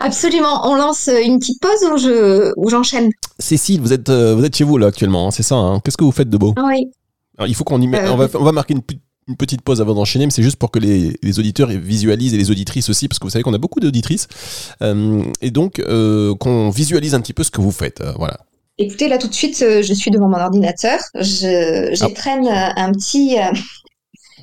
Absolument. 0.00 0.68
On 0.70 0.76
lance 0.76 1.08
une 1.08 1.38
petite 1.38 1.60
pause 1.60 1.84
ou 1.92 1.98
je 1.98 2.52
j'enchaîne 2.70 3.10
Cécile, 3.38 3.80
vous 3.80 3.92
êtes 3.92 4.10
vous 4.10 4.44
êtes 4.44 4.56
chez 4.56 4.64
vous 4.64 4.78
là 4.78 4.86
actuellement, 4.86 5.28
hein, 5.28 5.30
c'est 5.30 5.42
ça 5.42 5.56
hein 5.56 5.80
Qu'est-ce 5.80 5.96
que 5.96 6.04
vous 6.04 6.12
faites 6.12 6.30
de 6.30 6.38
beau? 6.38 6.54
Oui. 6.64 6.90
il 7.46 7.54
faut 7.54 7.64
qu'on 7.64 7.80
y 7.80 7.86
mette. 7.86 8.08
on, 8.08 8.16
va, 8.16 8.28
on 8.34 8.44
va 8.44 8.52
marquer 8.52 8.74
une, 8.74 8.82
une 9.28 9.36
petite 9.36 9.62
pause 9.62 9.80
avant 9.80 9.94
d'enchaîner, 9.94 10.26
mais 10.26 10.30
c'est 10.30 10.42
juste 10.42 10.56
pour 10.56 10.70
que 10.70 10.78
les, 10.78 11.16
les, 11.22 11.38
auditeurs 11.38 11.68
visualisent 11.68 12.32
et 12.34 12.38
les 12.38 12.50
auditrices 12.50 12.88
aussi, 12.88 13.08
parce 13.08 13.18
que 13.18 13.24
vous 13.24 13.30
savez 13.30 13.42
qu'on 13.42 13.54
a 13.54 13.58
beaucoup 13.58 13.80
d'auditrices, 13.80 14.28
euh, 14.82 15.22
et 15.42 15.50
donc 15.50 15.80
euh, 15.80 16.34
qu'on 16.36 16.70
visualise 16.70 17.14
un 17.14 17.20
petit 17.20 17.34
peu 17.34 17.42
ce 17.42 17.50
que 17.50 17.60
vous 17.60 17.72
faites. 17.72 18.00
Euh, 18.00 18.12
voilà. 18.16 18.38
Écoutez, 18.78 19.08
là 19.08 19.16
tout 19.16 19.28
de 19.28 19.34
suite, 19.34 19.62
euh, 19.62 19.82
je 19.82 19.94
suis 19.94 20.10
devant 20.10 20.28
mon 20.28 20.38
ordinateur. 20.38 21.00
Je, 21.14 21.90
j'étreigne 21.92 22.50
ah. 22.52 22.74
un 22.76 22.92
petit, 22.92 23.38
euh, 23.38 23.50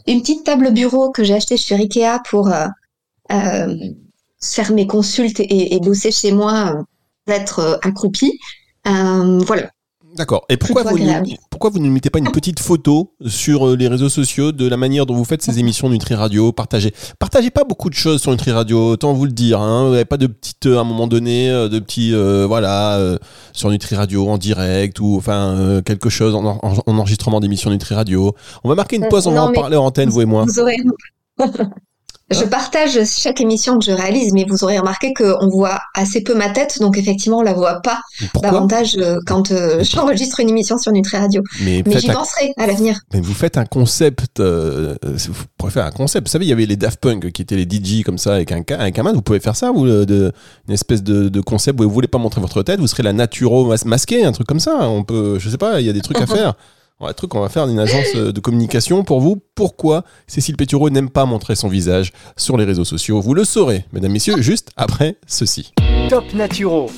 une 0.07 0.21
petite 0.21 0.43
table 0.43 0.71
bureau 0.71 1.11
que 1.11 1.23
j'ai 1.23 1.35
achetée 1.35 1.57
chez 1.57 1.75
Ikea 1.75 2.19
pour 2.29 2.49
euh, 2.49 3.67
faire 4.41 4.71
mes 4.71 4.87
consultes 4.87 5.39
et, 5.39 5.75
et, 5.75 5.79
bosser 5.79 6.11
chez 6.11 6.31
moi, 6.31 6.85
être 7.27 7.79
accroupi. 7.83 8.39
voilà. 8.85 9.72
D'accord. 10.15 10.45
Et 10.49 10.57
pourquoi 10.57 10.83
vous, 10.83 10.97
pourquoi 11.49 11.69
vous 11.69 11.79
ne 11.79 11.89
mettez 11.89 12.09
pas 12.09 12.19
une 12.19 12.31
petite 12.31 12.59
photo 12.59 13.13
sur 13.25 13.67
euh, 13.67 13.75
les 13.75 13.87
réseaux 13.87 14.09
sociaux 14.09 14.51
de 14.51 14.67
la 14.67 14.77
manière 14.77 15.05
dont 15.05 15.15
vous 15.15 15.25
faites 15.25 15.41
ces 15.41 15.59
émissions 15.59 15.89
Nutri 15.89 16.13
Radio? 16.13 16.51
Partagez. 16.51 16.93
Partagez 17.17 17.49
pas 17.49 17.63
beaucoup 17.63 17.89
de 17.89 17.95
choses 17.95 18.21
sur 18.21 18.31
Nutri 18.31 18.51
Radio, 18.51 18.91
autant 18.91 19.13
vous 19.13 19.25
le 19.25 19.31
dire. 19.31 19.59
Hein. 19.59 19.85
Vous 19.85 19.91
n'avez 19.91 20.05
pas 20.05 20.17
de 20.17 20.27
petites, 20.27 20.67
euh, 20.67 20.77
à 20.77 20.81
un 20.81 20.83
moment 20.83 21.07
donné, 21.07 21.49
euh, 21.49 21.67
de 21.67 21.79
petits, 21.79 22.13
voilà, 22.13 23.17
sur 23.53 23.69
Nutri 23.69 23.95
Radio 23.95 24.29
en 24.29 24.37
direct 24.37 24.99
ou 24.99 25.15
enfin 25.17 25.81
quelque 25.85 26.09
chose 26.09 26.35
en, 26.35 26.59
enregistrement 26.85 27.39
d'émissions 27.39 27.69
Nutri 27.69 27.95
Radio. 27.95 28.35
On 28.63 28.69
va 28.69 28.75
marquer 28.75 28.97
une 28.97 29.07
pause, 29.07 29.27
on 29.27 29.31
va 29.31 29.43
en 29.43 29.51
parler 29.51 29.77
en 29.77 29.85
antenne, 29.85 30.09
vous 30.09 30.21
et 30.21 30.25
moi. 30.25 30.45
Vous 30.45 30.59
aurez... 30.59 30.77
Je 32.31 32.45
partage 32.45 32.97
chaque 33.05 33.41
émission 33.41 33.77
que 33.77 33.85
je 33.85 33.91
réalise, 33.91 34.33
mais 34.33 34.45
vous 34.47 34.63
aurez 34.63 34.79
remarqué 34.79 35.13
qu'on 35.13 35.49
voit 35.49 35.79
assez 35.93 36.21
peu 36.21 36.33
ma 36.33 36.49
tête, 36.49 36.79
donc 36.79 36.97
effectivement, 36.97 37.39
on 37.39 37.41
la 37.41 37.53
voit 37.53 37.81
pas 37.81 37.99
davantage 38.41 38.95
euh, 38.97 39.17
quand 39.25 39.51
euh, 39.51 39.83
j'enregistre 39.83 40.39
une 40.39 40.49
émission 40.49 40.77
sur 40.77 40.91
Nutri 40.93 41.17
Radio. 41.17 41.43
Mais, 41.61 41.83
j'y 41.97 42.07
penserai 42.07 42.53
à 42.57 42.65
l'avenir. 42.65 42.99
Mais 43.13 43.19
vous 43.19 43.33
faites 43.33 43.57
un 43.57 43.65
concept, 43.65 44.39
euh, 44.39 44.95
vous 45.03 45.43
pouvez 45.57 45.71
faire 45.71 45.85
un 45.85 45.91
concept. 45.91 46.27
Vous 46.27 46.31
savez, 46.31 46.45
il 46.45 46.49
y 46.49 46.53
avait 46.53 46.65
les 46.65 46.77
Daft 46.77 46.99
Punk 46.99 47.31
qui 47.31 47.41
étaient 47.41 47.57
les 47.57 47.67
DJ 47.69 48.03
comme 48.03 48.17
ça 48.17 48.35
avec 48.35 48.51
un, 48.51 48.63
avec 48.77 48.97
un 48.97 49.03
man. 49.03 49.15
Vous 49.15 49.21
pouvez 49.21 49.41
faire 49.41 49.55
ça, 49.55 49.71
vous, 49.71 49.85
de, 49.85 50.31
une 50.67 50.73
espèce 50.73 51.03
de, 51.03 51.41
concept 51.41 51.79
où 51.79 51.83
vous 51.83 51.89
voulez 51.89 52.07
pas 52.07 52.19
montrer 52.19 52.39
votre 52.39 52.63
tête, 52.63 52.79
vous 52.79 52.87
serez 52.87 53.03
la 53.03 53.13
naturo 53.13 53.73
masquée, 53.85 54.23
un 54.23 54.31
truc 54.31 54.47
comme 54.47 54.61
ça. 54.61 54.87
On 54.89 55.03
peut, 55.03 55.39
je 55.39 55.49
sais 55.49 55.57
pas, 55.57 55.81
il 55.81 55.85
y 55.85 55.89
a 55.89 55.93
des 55.93 56.01
trucs 56.01 56.21
à 56.21 56.27
faire. 56.27 56.55
Un 56.99 57.13
truc 57.13 57.31
qu'on 57.31 57.41
va 57.41 57.49
faire 57.49 57.67
d'une 57.67 57.79
agence 57.79 58.15
euh, 58.15 58.31
de 58.31 58.39
communication 58.39 59.03
pour 59.03 59.19
vous. 59.19 59.41
Pourquoi 59.55 60.03
Cécile 60.27 60.55
Pétureau 60.55 60.89
n'aime 60.89 61.09
pas 61.09 61.25
montrer 61.25 61.55
son 61.55 61.67
visage 61.67 62.13
sur 62.37 62.55
les 62.55 62.63
réseaux 62.63 62.85
sociaux? 62.85 63.19
Vous 63.19 63.33
le 63.33 63.43
saurez, 63.43 63.85
mesdames, 63.91 64.11
messieurs, 64.11 64.41
juste 64.41 64.69
après 64.77 65.17
ceci. 65.27 65.73
Top 66.09 66.33
Naturo. 66.33 66.89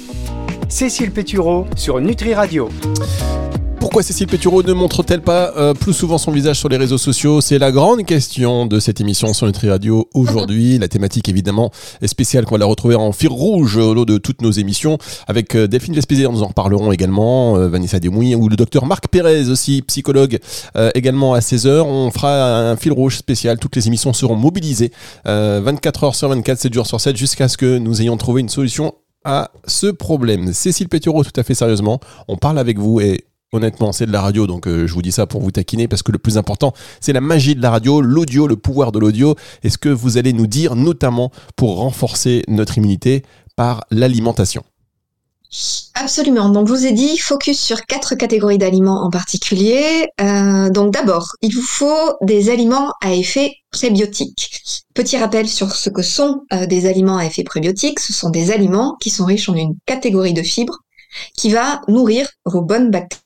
Cécile 0.69 1.11
Pétureau 1.11 1.65
sur 1.75 1.99
Nutri 1.99 2.33
Radio. 2.33 2.69
Pourquoi 3.95 4.07
Cécile 4.07 4.27
Pétureau 4.27 4.61
ne 4.61 4.73
montre-t-elle 4.73 5.21
pas 5.21 5.53
euh, 5.55 5.73
plus 5.73 5.93
souvent 5.93 6.17
son 6.17 6.33
visage 6.33 6.59
sur 6.59 6.67
les 6.67 6.75
réseaux 6.75 6.97
sociaux? 6.97 7.39
C'est 7.39 7.57
la 7.57 7.71
grande 7.71 8.03
question 8.03 8.65
de 8.65 8.81
cette 8.81 8.99
émission 8.99 9.33
sur 9.33 9.47
Nutri 9.47 9.69
Radio 9.69 10.09
aujourd'hui. 10.13 10.77
La 10.77 10.89
thématique 10.89 11.29
évidemment 11.29 11.71
est 12.01 12.07
spéciale 12.07 12.43
qu'on 12.43 12.55
va 12.55 12.59
la 12.59 12.65
retrouver 12.65 12.95
en 12.95 13.13
fil 13.13 13.29
rouge 13.29 13.77
au 13.77 13.93
lot 13.93 14.03
de 14.03 14.17
toutes 14.17 14.41
nos 14.41 14.51
émissions 14.51 14.97
avec 15.29 15.55
euh, 15.55 15.69
Delphine 15.69 15.93
Vespézière, 15.93 16.33
nous 16.33 16.43
en 16.43 16.47
reparlerons 16.47 16.91
également, 16.91 17.55
euh, 17.55 17.69
Vanessa 17.69 18.01
Demouy 18.01 18.35
ou 18.35 18.49
le 18.49 18.57
docteur 18.57 18.85
Marc 18.85 19.07
Pérez 19.07 19.47
aussi, 19.47 19.81
psychologue 19.83 20.39
également 20.93 21.33
à 21.33 21.39
16h. 21.39 21.79
On 21.83 22.11
fera 22.11 22.69
un 22.71 22.75
fil 22.75 22.91
rouge 22.91 23.15
spécial, 23.15 23.59
toutes 23.59 23.77
les 23.77 23.87
émissions 23.87 24.11
seront 24.11 24.35
mobilisées 24.35 24.91
24 25.23 26.03
heures 26.03 26.15
sur 26.15 26.27
24, 26.27 26.59
7 26.59 26.73
jours 26.73 26.85
sur 26.85 26.99
7 26.99 27.15
jusqu'à 27.15 27.47
ce 27.47 27.55
que 27.55 27.77
nous 27.77 28.01
ayons 28.01 28.17
trouvé 28.17 28.41
une 28.41 28.49
solution 28.49 28.93
à 29.23 29.51
ce 29.67 29.87
problème. 29.87 30.51
Cécile 30.51 30.89
Pétureau, 30.89 31.23
tout 31.23 31.39
à 31.39 31.43
fait 31.43 31.55
sérieusement, 31.55 32.01
on 32.27 32.35
parle 32.35 32.59
avec 32.59 32.77
vous 32.77 32.99
et 32.99 33.23
Honnêtement, 33.55 33.93
c'est 33.93 34.05
de 34.05 34.11
la 34.11 34.19
radio, 34.19 34.47
donc 34.47 34.67
euh, 34.67 34.85
je 34.85 34.93
vous 34.93 35.01
dis 35.01 35.13
ça 35.13 35.27
pour 35.27 35.39
vous 35.39 35.49
taquiner, 35.49 35.87
parce 35.87 36.03
que 36.03 36.11
le 36.11 36.17
plus 36.17 36.37
important, 36.37 36.73
c'est 36.99 37.13
la 37.13 37.21
magie 37.21 37.55
de 37.55 37.61
la 37.61 37.71
radio, 37.71 38.01
l'audio, 38.01 38.47
le 38.47 38.57
pouvoir 38.57 38.91
de 38.91 38.99
l'audio, 38.99 39.35
et 39.63 39.69
ce 39.69 39.77
que 39.77 39.87
vous 39.87 40.17
allez 40.17 40.33
nous 40.33 40.45
dire, 40.45 40.75
notamment 40.75 41.31
pour 41.55 41.77
renforcer 41.77 42.43
notre 42.49 42.77
immunité 42.77 43.23
par 43.55 43.85
l'alimentation. 43.91 44.63
Absolument. 45.93 46.49
Donc, 46.49 46.67
je 46.67 46.73
vous 46.73 46.85
ai 46.85 46.91
dit 46.91 47.17
focus 47.17 47.57
sur 47.57 47.85
quatre 47.85 48.15
catégories 48.15 48.57
d'aliments 48.57 49.05
en 49.05 49.09
particulier. 49.09 50.09
Euh, 50.19 50.69
donc, 50.69 50.91
d'abord, 50.91 51.29
il 51.41 51.55
vous 51.55 51.61
faut 51.61 52.17
des 52.21 52.49
aliments 52.49 52.91
à 53.01 53.13
effet 53.13 53.53
prébiotique. 53.71 54.83
Petit 54.93 55.15
rappel 55.15 55.47
sur 55.47 55.73
ce 55.73 55.89
que 55.89 56.01
sont 56.01 56.41
euh, 56.51 56.65
des 56.65 56.87
aliments 56.87 57.15
à 57.15 57.25
effet 57.25 57.45
prébiotique. 57.45 58.01
Ce 58.01 58.11
sont 58.11 58.31
des 58.31 58.51
aliments 58.51 58.97
qui 58.99 59.09
sont 59.09 59.23
riches 59.23 59.47
en 59.47 59.55
une 59.55 59.75
catégorie 59.85 60.33
de 60.33 60.43
fibres 60.43 60.79
qui 61.37 61.51
va 61.51 61.81
nourrir 61.87 62.27
vos 62.43 62.61
bonnes 62.61 62.91
bactéries 62.91 63.24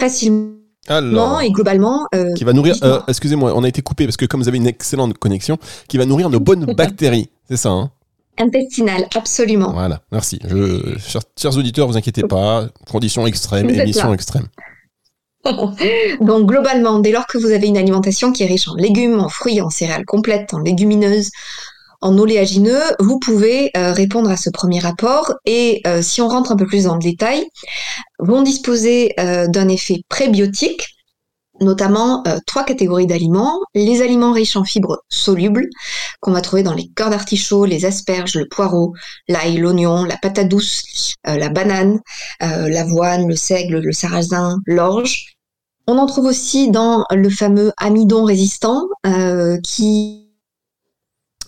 facilement 0.00 1.40
et 1.40 1.50
globalement. 1.50 2.06
Euh, 2.14 2.32
qui 2.34 2.44
va 2.44 2.52
nourrir. 2.52 2.76
Euh, 2.82 3.00
excusez-moi, 3.08 3.52
on 3.54 3.64
a 3.64 3.68
été 3.68 3.82
coupé 3.82 4.04
parce 4.04 4.16
que 4.16 4.26
comme 4.26 4.40
vous 4.40 4.48
avez 4.48 4.58
une 4.58 4.66
excellente 4.66 5.16
connexion, 5.18 5.58
qui 5.88 5.98
va 5.98 6.04
nourrir 6.04 6.30
nos 6.30 6.40
bonnes 6.40 6.64
bactéries. 6.76 7.30
C'est 7.48 7.56
ça, 7.56 7.70
hein? 7.70 7.90
Intestinale, 8.38 9.06
absolument. 9.14 9.72
Voilà, 9.72 10.02
merci. 10.12 10.38
Je, 10.46 10.96
chers, 11.36 11.56
auditeurs, 11.56 11.86
vous 11.86 11.96
inquiétez 11.96 12.22
pas. 12.22 12.66
Conditions 12.90 13.26
extrêmes, 13.26 13.70
émissions 13.70 14.12
extrêmes. 14.12 14.46
Donc 16.20 16.46
globalement, 16.46 16.98
dès 16.98 17.12
lors 17.12 17.26
que 17.26 17.38
vous 17.38 17.52
avez 17.52 17.66
une 17.66 17.78
alimentation 17.78 18.32
qui 18.32 18.42
est 18.42 18.46
riche 18.46 18.68
en 18.68 18.74
légumes, 18.74 19.20
en 19.20 19.28
fruits, 19.28 19.62
en 19.62 19.70
céréales 19.70 20.04
complètes, 20.04 20.52
en 20.52 20.58
légumineuses, 20.58 21.30
en 22.00 22.18
oléagineux, 22.18 22.82
vous 23.00 23.18
pouvez 23.18 23.70
euh, 23.76 23.92
répondre 23.92 24.30
à 24.30 24.36
ce 24.36 24.50
premier 24.50 24.80
rapport 24.80 25.34
et 25.44 25.80
euh, 25.86 26.02
si 26.02 26.20
on 26.20 26.28
rentre 26.28 26.52
un 26.52 26.56
peu 26.56 26.66
plus 26.66 26.84
dans 26.84 26.94
le 26.94 27.02
détail, 27.02 27.44
vont 28.18 28.42
disposer 28.42 29.12
euh, 29.18 29.46
d'un 29.46 29.68
effet 29.68 30.02
prébiotique, 30.08 30.86
notamment 31.60 32.22
trois 32.46 32.64
catégories 32.64 33.06
d'aliments. 33.06 33.58
Les 33.74 34.02
aliments 34.02 34.32
riches 34.32 34.56
en 34.56 34.64
fibres 34.64 34.98
solubles, 35.08 35.68
qu'on 36.20 36.32
va 36.32 36.42
trouver 36.42 36.62
dans 36.62 36.74
les 36.74 36.88
cœurs 36.94 37.08
d'artichaut, 37.08 37.64
les 37.64 37.86
asperges, 37.86 38.34
le 38.34 38.46
poireau, 38.46 38.92
l'ail, 39.26 39.56
l'oignon, 39.56 40.04
la 40.04 40.18
patate 40.18 40.48
douce, 40.48 41.14
la 41.24 41.48
banane, 41.48 42.00
l'avoine, 42.40 43.26
le 43.26 43.36
seigle, 43.36 43.78
le 43.78 43.92
sarrasin, 43.92 44.58
l'orge. 44.66 45.34
On 45.86 45.96
en 45.96 46.04
trouve 46.04 46.26
aussi 46.26 46.70
dans 46.70 47.06
le 47.10 47.30
fameux 47.30 47.72
amidon 47.78 48.24
résistant 48.24 48.82
qui 49.64 50.25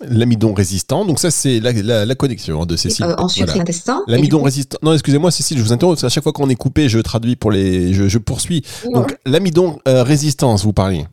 L'amidon 0.02 0.55
résistant, 0.55 1.05
donc 1.05 1.19
ça 1.19 1.31
c'est 1.31 1.61
la, 1.61 2.14
connexion 2.14 2.62
hein, 2.62 2.67
de 2.67 2.76
Cécile. 2.76 3.05
Euh, 3.05 3.14
en 3.19 3.28
sucre 3.28 3.59
intestin. 3.59 4.02
L'amidon 4.07 4.43
résistant. 4.43 4.78
Non, 4.83 4.93
excusez-moi 4.93 5.31
Cécile, 5.31 5.59
je 5.59 5.62
vous 5.62 5.73
interromps. 5.73 6.02
À 6.05 6.09
chaque 6.09 6.23
fois 6.23 6.33
qu'on 6.33 6.49
est 6.49 6.57
coupé, 6.57 6.88
je 6.88 6.99
traduis 6.99 7.37
pour 7.37 7.50
les. 7.50 7.93
Je, 7.93 8.19
poursuis. 8.19 8.62
Donc 8.93 9.17
l'amidon 9.26 9.78
euh, 9.87 10.02
résistance, 10.02 10.64
vous 10.64 10.73
parlez. 10.73 11.07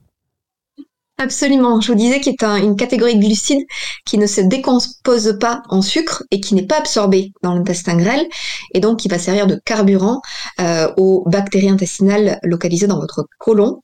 Absolument. 1.18 1.80
Je 1.80 1.94
vous 1.94 1.98
disais 1.98 2.20
qu'il 2.20 2.34
est 2.34 2.44
une 2.44 2.76
catégorie 2.76 3.16
de 3.16 3.22
glucides 3.22 3.64
qui 4.06 4.18
ne 4.18 4.28
se 4.28 4.42
décompose 4.42 5.38
pas 5.40 5.64
en 5.70 5.82
sucre 5.82 6.24
et 6.30 6.42
qui 6.42 6.56
n'est 6.56 6.66
pas 6.66 6.80
absorbé 6.80 7.32
dans 7.42 7.56
l'intestin 7.56 7.96
grêle 7.96 8.26
et 8.74 8.82
donc 8.82 9.00
qui 9.00 9.08
va 9.08 9.18
servir 9.18 9.48
de 9.48 9.58
carburant 9.64 10.22
euh, 10.60 10.92
aux 10.98 11.24
bactéries 11.30 11.70
intestinales 11.70 12.38
localisées 12.44 12.88
dans 12.88 13.00
votre 13.00 13.28
côlon 13.40 13.82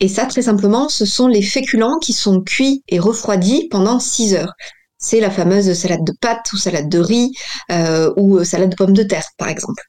et 0.00 0.08
ça, 0.08 0.24
très 0.24 0.42
simplement, 0.42 0.88
ce 0.88 1.04
sont 1.04 1.28
les 1.28 1.42
féculents 1.42 1.98
qui 1.98 2.14
sont 2.14 2.40
cuits 2.40 2.82
et 2.88 2.98
refroidis 2.98 3.68
pendant 3.70 4.00
6 4.00 4.34
heures. 4.34 4.52
C'est 4.96 5.20
la 5.20 5.30
fameuse 5.30 5.72
salade 5.74 6.04
de 6.04 6.12
pâtes 6.20 6.52
ou 6.52 6.56
salade 6.56 6.88
de 6.88 6.98
riz 6.98 7.32
euh, 7.70 8.12
ou 8.16 8.42
salade 8.44 8.70
de 8.70 8.76
pommes 8.76 8.94
de 8.94 9.02
terre, 9.02 9.26
par 9.36 9.48
exemple. 9.48 9.82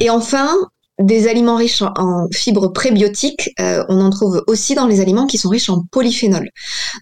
Et 0.00 0.10
enfin, 0.10 0.56
des 0.98 1.28
aliments 1.28 1.56
riches 1.56 1.82
en 1.82 2.26
fibres 2.32 2.72
prébiotiques, 2.72 3.50
euh, 3.60 3.84
on 3.88 4.00
en 4.00 4.10
trouve 4.10 4.42
aussi 4.48 4.74
dans 4.74 4.86
les 4.86 5.00
aliments 5.00 5.26
qui 5.26 5.38
sont 5.38 5.48
riches 5.48 5.70
en 5.70 5.82
polyphénol. 5.92 6.48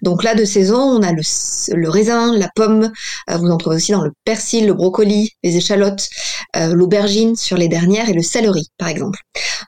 Donc 0.03 0.23
là, 0.23 0.35
de 0.35 0.45
saison, 0.45 0.79
on 0.79 1.03
a 1.03 1.13
le, 1.13 1.89
raisin, 1.89 2.37
la 2.37 2.51
pomme, 2.55 2.93
euh, 3.31 3.37
vous 3.39 3.49
en 3.49 3.57
trouvez 3.57 3.77
aussi 3.77 3.93
dans 3.93 4.03
le 4.03 4.13
persil, 4.25 4.67
le 4.67 4.75
brocoli, 4.75 5.31
les 5.43 5.57
échalotes, 5.57 6.09
l'aubergine 6.55 7.35
sur 7.35 7.57
les 7.57 7.69
dernières 7.69 8.09
et 8.11 8.15
le 8.15 8.23
céleri, 8.23 8.69
par 8.77 8.89
exemple. 8.89 9.19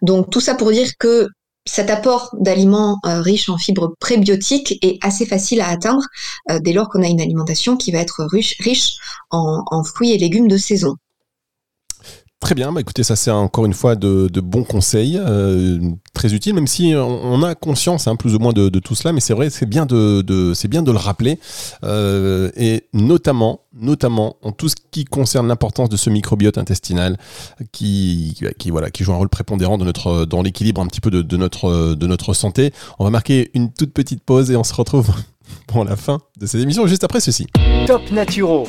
Donc 0.03 0.31
tout 0.31 0.41
ça 0.41 0.55
pour 0.55 0.71
dire 0.71 0.91
que 0.99 1.29
cet 1.73 1.89
apport 1.89 2.31
d'aliments 2.33 2.99
euh, 3.07 3.21
riches 3.21 3.49
en 3.49 3.57
fibres 3.57 3.95
prébiotiques 4.01 4.77
est 4.83 4.99
assez 5.05 5.25
facile 5.25 5.61
à 5.61 5.69
atteindre 5.69 6.03
euh, 6.51 6.59
dès 6.59 6.73
lors 6.73 6.89
qu'on 6.89 7.01
a 7.01 7.07
une 7.07 7.21
alimentation 7.21 7.77
qui 7.77 7.93
va 7.93 7.99
être 7.99 8.25
riche, 8.25 8.57
riche 8.59 8.97
en, 9.31 9.85
fruits 9.85 10.11
et 10.11 10.19
légumes 10.19 10.49
de 10.49 10.57
saison. 10.57 10.97
Très 12.41 12.55
bien, 12.55 12.73
bah 12.73 12.81
écoutez, 12.81 13.03
ça 13.03 13.17
c'est 13.17 13.31
encore 13.31 13.67
une 13.67 13.75
fois 13.75 13.97
de, 13.97 14.41
bons 14.41 14.65
conseils, 14.65 15.19
euh, 15.21 15.79
très 16.15 16.33
utiles, 16.33 16.55
même 16.55 16.67
si 16.67 16.95
on, 16.97 17.43
a 17.43 17.55
conscience 17.55 18.09
hein, 18.09 18.17
plus 18.17 18.35
ou 18.35 18.39
moins 18.39 18.55
de, 18.55 18.71
tout 18.79 18.95
cela, 18.95 19.13
mais 19.13 19.21
c'est 19.21 19.35
vrai, 19.35 19.51
c'est 19.51 19.67
bien 19.67 19.85
de, 19.85 20.53
c'est 20.55 20.69
bien 20.69 20.83
de 20.83 20.91
le 20.91 20.97
rappeler, 20.97 21.39
et 21.85 22.85
notamment, 22.95 23.61
notamment 23.75 24.37
en 24.43 24.53
tout 24.53 24.71
ce 24.71 24.77
qui 24.91 25.05
concerne 25.05 25.49
l'importance 25.49 25.91
de 25.91 25.99
ce 25.99 26.09
microbiote 26.09 26.57
intestinal, 26.57 27.19
qui, 27.73 28.35
qui, 28.59 28.71
voilà, 28.71 28.91
qui 28.91 29.05
joue 29.05 29.13
un 29.13 29.17
rôle 29.17 29.29
prépondérant 29.29 29.77
dans 29.77 29.85
notre, 29.85 30.25
dans 30.25 30.41
l'équilibre 30.41 30.81
un 30.81 30.87
petit 30.87 31.03
peu 31.03 31.11
de, 31.11 31.37
notre, 31.37 31.95
de 31.95 32.07
notre 32.07 32.33
santé. 32.33 32.73
On 32.99 33.05
va 33.05 33.11
marquer 33.11 33.51
une 33.53 33.71
toute 33.71 33.93
petite 33.93 34.23
pause 34.25 34.51
et 34.51 34.57
on 34.57 34.65
se 34.65 34.75
retrouve 34.75 35.11
pour 35.67 35.85
la 35.85 35.97
fin 35.97 36.21
de 36.39 36.47
cette 36.47 36.63
émission 36.63 36.87
juste 36.87 37.05
après 37.05 37.21
ceci. 37.21 37.47
Top 37.87 38.11
Naturo 38.11 38.67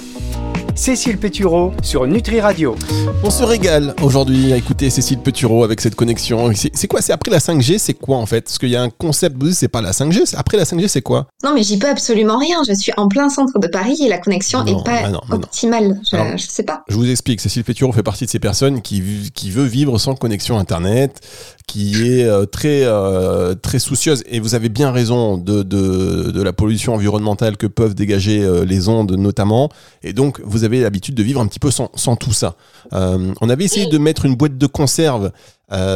Cécile 0.81 1.19
Pétureau 1.19 1.73
sur 1.83 2.07
Nutri 2.07 2.41
Radio. 2.41 2.75
On 3.23 3.29
se 3.29 3.43
régale 3.43 3.93
aujourd'hui 4.01 4.51
à 4.51 4.57
écouter 4.57 4.89
Cécile 4.89 5.19
Pétureau 5.19 5.63
avec 5.63 5.79
cette 5.79 5.93
connexion. 5.93 6.51
C'est 6.55 6.88
quoi? 6.88 7.03
C'est 7.03 7.13
après 7.13 7.29
la 7.29 7.38
5G 7.38 7.77
C'est 7.77 7.93
quoi 7.93 8.17
en 8.17 8.25
fait? 8.25 8.45
Parce 8.45 8.57
qu'il 8.57 8.69
y 8.69 8.75
a 8.75 8.81
un 8.81 8.89
concept, 8.89 9.38
c'est 9.51 9.67
pas 9.67 9.81
la 9.81 9.91
5G, 9.91 10.33
après 10.35 10.57
la 10.57 10.63
5G 10.63 10.88
c'est 10.88 11.03
quoi? 11.03 11.27
Non 11.43 11.53
mais 11.53 11.61
j'y 11.61 11.77
peux 11.77 11.88
absolument 11.88 12.39
rien. 12.39 12.63
Je 12.67 12.73
suis 12.73 12.91
en 12.97 13.07
plein 13.07 13.29
centre 13.29 13.59
de 13.59 13.67
Paris 13.67 14.00
et 14.03 14.09
la 14.09 14.17
connexion 14.17 14.63
n'est 14.63 14.73
pas 14.83 15.01
ah 15.03 15.35
optimale. 15.35 16.01
Je, 16.11 16.17
ne 16.17 16.38
sais 16.39 16.63
pas. 16.63 16.81
Je 16.89 16.95
vous 16.95 17.11
explique, 17.11 17.41
Cécile 17.41 17.63
Pétureau 17.63 17.91
fait 17.91 18.01
partie 18.01 18.25
de 18.25 18.31
ces 18.31 18.39
personnes 18.39 18.81
qui, 18.81 19.31
qui 19.35 19.51
veut 19.51 19.65
vivre 19.65 20.00
sans 20.00 20.15
connexion 20.15 20.57
Internet, 20.57 21.21
qui 21.67 21.93
est 22.09 22.23
euh, 22.23 22.45
très, 22.45 22.85
euh, 22.85 23.53
très 23.53 23.77
soucieuse. 23.77 24.23
Et 24.25 24.39
vous 24.39 24.55
avez 24.55 24.69
bien 24.69 24.91
raison 24.91 25.38
de, 25.38 25.61
de, 25.61 26.31
de 26.31 26.41
la 26.41 26.53
pollution 26.53 26.95
environnementale 26.95 27.55
que 27.55 27.67
peuvent 27.67 27.93
dégager 27.93 28.41
euh, 28.43 28.65
les 28.65 28.89
ondes 28.89 29.11
notamment. 29.11 29.69
Et 30.01 30.13
donc 30.13 30.41
vous 30.43 30.63
avez 30.63 30.70
l'habitude 30.79 31.15
de 31.15 31.23
vivre 31.23 31.41
un 31.41 31.47
petit 31.47 31.59
peu 31.59 31.71
sans, 31.71 31.89
sans 31.95 32.15
tout 32.15 32.33
ça. 32.33 32.55
on 32.91 33.49
avait 33.49 33.65
essayé 33.65 33.87
de 33.87 33.97
mettre 33.97 34.25
une 34.25 34.35
boîte 34.35 34.57
de 34.57 34.67
conserve 34.67 35.31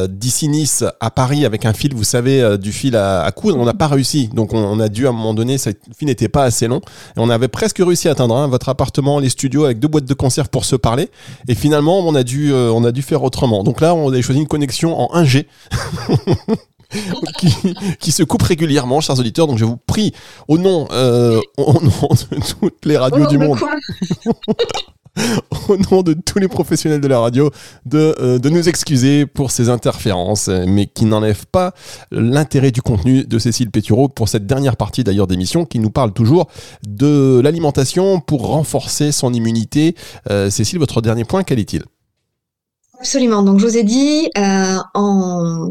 d'ici 0.08 0.48
Nice 0.48 0.84
à 1.00 1.12
Paris 1.12 1.46
avec 1.46 1.66
un 1.66 1.74
fil, 1.74 1.94
vous 1.94 2.04
savez, 2.04 2.58
du 2.58 2.72
fil 2.72 2.96
à, 2.96 3.30
coudre. 3.36 3.58
On 3.58 3.66
n'a 3.66 3.74
pas 3.74 3.88
réussi. 3.88 4.30
Donc 4.30 4.54
on, 4.54 4.80
a 4.80 4.90
dû 4.90 5.06
à 5.06 5.10
un 5.10 5.14
moment 5.14 5.34
donné, 5.34 5.58
ce 5.58 5.72
fil 5.98 6.08
n'était 6.08 6.30
pas 6.30 6.44
assez 6.44 6.68
long. 6.68 6.82
Et 7.18 7.20
on 7.20 7.30
avait 7.30 7.48
presque 7.48 7.78
réussi 7.80 8.08
à 8.08 8.12
atteindre 8.12 8.36
hein, 8.36 8.48
votre 8.48 8.70
appartement, 8.70 9.20
les 9.20 9.30
studios 9.30 9.66
avec 9.66 9.80
deux 9.80 9.88
boîtes 9.88 10.06
de 10.06 10.14
conserve 10.14 10.50
pour 10.50 10.66
se 10.66 10.76
parler. 10.76 11.10
Et 11.48 11.56
finalement, 11.56 12.00
on 12.00 12.16
a 12.16 12.24
dû, 12.24 12.54
on 12.54 12.84
a 12.84 12.92
dû 12.92 13.02
faire 13.02 13.24
autrement. 13.24 13.64
Donc 13.64 13.82
là, 13.82 13.96
on 13.96 14.12
a 14.12 14.22
choisi 14.22 14.40
une 14.40 14.48
connexion 14.48 14.98
en 15.00 15.22
1G. 15.22 15.46
qui, 18.00 18.12
se 18.12 18.24
coupe 18.24 18.44
régulièrement, 18.44 19.02
chers 19.02 19.20
auditeurs. 19.20 19.48
Donc 19.48 19.58
je 19.58 19.66
vous 19.66 19.78
prie, 19.78 20.14
au 20.48 20.58
nom, 20.58 20.88
euh, 20.92 21.40
au 21.58 21.74
nom 21.74 22.10
de 22.32 22.40
toutes 22.60 22.86
les 22.86 22.98
radios 22.98 23.28
du 23.28 23.38
monde, 23.38 23.60
au 25.70 25.78
nom 25.78 26.02
de 26.02 26.14
tous 26.14 26.40
les 26.40 26.48
professionnels 26.48 27.02
de 27.02 27.08
la 27.08 27.20
radio, 27.20 27.52
de, 27.86 28.16
euh, 28.20 28.40
de 28.40 28.50
nous 28.50 28.68
excuser 28.68 29.26
pour 29.26 29.52
ces 29.52 29.70
interférences, 29.70 30.48
mais 30.48 30.86
qui 30.88 31.06
n'enlèvent 31.06 31.48
pas 31.48 31.74
l'intérêt 32.12 32.72
du 32.72 32.82
contenu 32.82 33.24
de 33.24 33.40
Cécile 33.40 33.72
Pétureau 33.72 34.10
pour 34.10 34.30
cette 34.30 34.46
dernière 34.46 34.78
partie 34.78 35.04
d'ailleurs 35.04 35.28
d'émission 35.28 35.66
qui 35.66 35.80
nous 35.80 35.90
parle 35.92 36.14
toujours 36.14 36.48
de 36.88 37.42
l'alimentation 37.44 38.20
pour 38.20 38.48
renforcer 38.48 39.12
son 39.12 39.34
immunité. 39.34 39.96
Euh, 40.30 40.50
Cécile, 40.50 40.80
votre 40.80 41.02
dernier 41.02 41.26
point, 41.26 41.44
quel 41.44 41.60
est-il? 41.60 41.84
Absolument. 43.00 43.44
Donc, 43.44 43.60
je 43.60 43.66
vous 43.66 43.78
ai 43.78 43.84
dit, 43.84 44.30
en 44.94 45.70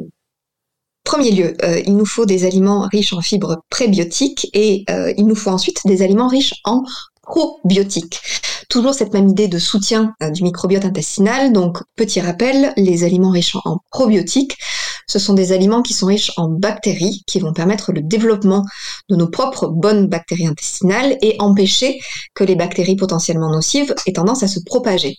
Premier 1.05 1.31
lieu, 1.31 1.55
euh, 1.63 1.81
il 1.87 1.97
nous 1.97 2.07
faut 2.07 2.27
des 2.27 2.45
aliments 2.45 2.89
riches 2.89 3.13
en 3.13 3.21
fibres 3.21 3.59
prébiotiques 3.71 4.49
et 4.55 4.85
euh, 4.91 5.13
il 5.17 5.27
nous 5.27 5.35
faut 5.35 5.51
ensuite 5.51 5.81
des 5.85 6.03
aliments 6.03 6.29
riches 6.29 6.55
en 6.65 6.83
probiotiques. 7.23 8.21
toujours 8.69 8.95
cette 8.95 9.15
même 9.15 9.29
idée 9.29 9.49
de 9.49 9.59
soutien 9.59 10.15
du 10.33 10.43
microbiote 10.43 10.85
intestinal. 10.85 11.53
Donc, 11.53 11.79
petit 11.97 12.21
rappel, 12.21 12.73
les 12.77 13.05
aliments 13.05 13.31
riches 13.31 13.57
en 13.65 13.79
probiotiques, 13.91 14.59
ce 15.07 15.19
sont 15.19 15.35
des 15.35 15.53
aliments 15.53 15.83
qui 15.83 15.93
sont 15.93 16.07
riches 16.07 16.33
en 16.37 16.49
bactéries, 16.49 17.23
qui 17.27 17.39
vont 17.41 17.53
permettre 17.53 17.93
le 17.93 18.01
développement 18.01 18.65
de 19.09 19.17
nos 19.17 19.29
propres 19.29 19.69
bonnes 19.69 20.09
bactéries 20.09 20.47
intestinales 20.47 21.19
et 21.23 21.37
empêcher 21.39 22.01
que 22.35 22.45
les 22.45 22.57
bactéries 22.57 22.97
potentiellement 22.97 23.51
nocives 23.51 23.95
aient 24.07 24.13
tendance 24.13 24.43
à 24.43 24.49
se 24.49 24.61
propager. 24.65 25.19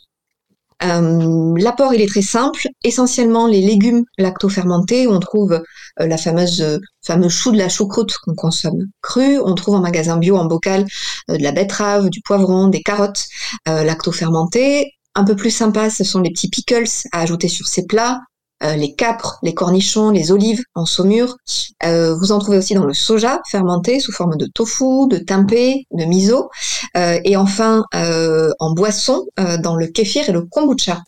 Euh, 0.84 1.53
l'apport, 1.58 1.94
il 1.94 2.01
est 2.01 2.08
très 2.08 2.22
simple. 2.22 2.67
Essentiellement, 2.84 3.48
les 3.48 3.62
légumes 3.62 4.03
lactofermentés, 4.17 5.08
on 5.08 5.20
trouve 5.20 5.53
euh, 5.53 6.08
la 6.08 6.17
fameuse 6.17 6.62
euh, 6.62 6.79
fameux 7.05 7.29
chou 7.29 7.51
de 7.51 7.58
la 7.58 7.70
choucroute 7.70 8.13
qu'on 8.24 8.36
consomme 8.36 8.86
cru. 9.01 9.39
On 9.39 9.55
trouve 9.55 9.75
en 9.75 9.82
magasin 9.82 10.17
bio 10.17 10.36
en 10.38 10.46
bocal 10.46 10.86
de 11.29 11.41
la 11.41 11.51
betterave, 11.51 12.10
du 12.10 12.22
poivron, 12.22 12.67
des 12.67 12.82
carottes 12.82 13.25
lactofermentées. 13.67 14.91
Un 15.15 15.24
peu 15.24 15.36
plus 15.36 15.51
sympa, 15.51 15.89
ce 15.89 16.03
sont 16.03 16.20
les 16.20 16.32
petits 16.32 16.50
pickles 16.50 16.89
à 17.12 17.22
ajouter 17.22 17.48
sur 17.48 17.67
ces 17.67 17.86
plats. 17.86 18.22
Euh, 18.63 18.75
les 18.75 18.95
capres, 18.95 19.38
les 19.43 19.53
cornichons, 19.53 20.12
les 20.12 20.31
olives 20.31 20.63
en 20.75 20.85
saumure. 20.85 21.35
Euh, 21.83 22.15
vous 22.15 22.31
en 22.31 22.39
trouvez 22.39 22.57
aussi 22.57 22.74
dans 22.74 22.85
le 22.85 22.93
soja 22.93 23.41
fermenté 23.50 24.00
sous 24.00 24.13
forme 24.13 24.38
de 24.38 24.45
tofu, 24.45 25.07
de 25.09 25.17
tempeh, 25.17 25.85
de 25.91 26.05
miso. 26.05 26.50
Euh, 26.95 27.19
et 27.25 27.35
enfin, 27.35 27.83
en 27.93 28.74
boisson, 28.74 29.25
dans 29.59 29.75
le 29.75 29.88
kéfir 29.88 30.29
et 30.29 30.31
le 30.31 30.43
kombucha. 30.43 31.01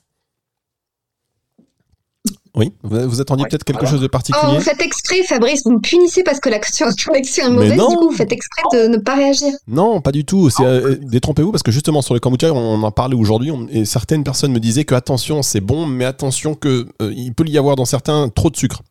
Oui, 2.58 2.74
vous 2.84 3.22
attendiez 3.22 3.46
peut-être 3.50 3.64
quelque 3.64 3.86
chose 3.86 4.02
de 4.02 4.08
particulier. 4.08 4.58
Oh, 4.58 4.60
faites 4.60 4.82
exprès, 4.82 5.24
Fabrice, 5.24 5.62
vous 5.64 5.72
me 5.72 5.80
punissez 5.80 6.24
parce 6.24 6.40
que 6.40 6.50
la 6.50 6.60
connexion 6.60 7.46
est 7.46 7.50
mauvaise, 7.50 7.74
du 7.74 7.78
coup, 7.78 8.10
vous 8.10 8.16
faites 8.16 8.32
exprès 8.32 8.64
de 8.74 8.88
ne 8.88 8.98
pas 8.98 9.16
réagir. 9.16 9.54
Non, 9.68 10.02
pas 10.02 10.12
du 10.12 10.26
tout. 10.26 10.50
Euh, 10.60 10.98
détrompez-vous 11.02 11.52
parce 11.52 11.64
que 11.64 11.72
justement, 11.72 12.02
sur 12.02 12.14
le 12.14 12.20
kombucha, 12.20 12.52
on 12.52 12.82
en 12.82 12.92
parlait 12.92 13.16
aujourd'hui 13.16 13.52
et 13.70 13.86
certaines 13.86 14.24
personnes 14.24 14.52
me 14.52 14.60
disaient 14.60 14.86
que 14.86 14.96
attention, 14.96 15.42
c'est 15.44 15.62
bon, 15.62 15.86
mais 15.86 16.06
attention 16.06 16.56
qu'il 16.56 16.86
euh, 17.02 17.32
peut 17.36 17.48
y 17.48 17.58
avoir 17.58 17.76
dans 17.76 17.86
certains 17.86 18.30
trop 18.30 18.50
de 18.50 18.58
sucre. 18.58 18.82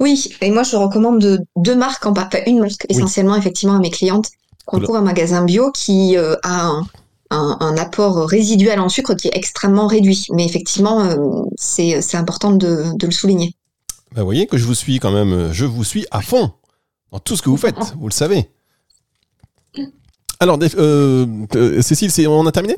Oui, 0.00 0.28
et 0.40 0.50
moi 0.50 0.64
je 0.64 0.76
recommande 0.76 1.44
deux 1.56 1.76
marques, 1.76 2.04
en, 2.04 2.12
pas 2.12 2.28
une 2.46 2.58
marque 2.58 2.84
essentiellement 2.88 3.36
effectivement 3.36 3.76
à 3.76 3.78
mes 3.78 3.90
clientes 3.90 4.28
qu'on 4.66 4.80
trouve 4.80 4.96
un 4.96 5.02
magasin 5.02 5.44
bio 5.44 5.70
qui 5.72 6.16
euh, 6.16 6.34
a 6.42 6.66
un, 6.66 6.86
un, 7.32 7.76
apport 7.76 8.28
résiduel 8.28 8.80
en 8.80 8.88
sucre 8.88 9.14
qui 9.14 9.28
est 9.28 9.36
extrêmement 9.36 9.86
réduit. 9.86 10.26
Mais 10.32 10.44
effectivement, 10.44 11.04
euh, 11.04 11.42
c'est 11.56 12.14
important 12.14 12.52
de, 12.52 12.92
le 13.00 13.10
souligner. 13.10 13.54
Bah, 14.12 14.20
vous 14.20 14.26
voyez 14.26 14.46
que 14.46 14.58
je 14.58 14.64
vous 14.64 14.74
suis 14.74 14.98
quand 14.98 15.10
même, 15.10 15.52
je 15.52 15.64
vous 15.64 15.84
suis 15.84 16.06
à 16.10 16.20
fond 16.20 16.52
dans 17.10 17.18
tout 17.18 17.36
ce 17.36 17.42
que 17.42 17.50
vous 17.50 17.56
faites, 17.56 17.94
vous 17.98 18.08
le 18.08 18.12
savez. 18.12 18.48
Alors, 20.40 20.58
euh, 20.60 21.26
euh, 21.54 21.82
Cécile, 21.82 22.28
on 22.28 22.46
a 22.46 22.52
terminé? 22.52 22.76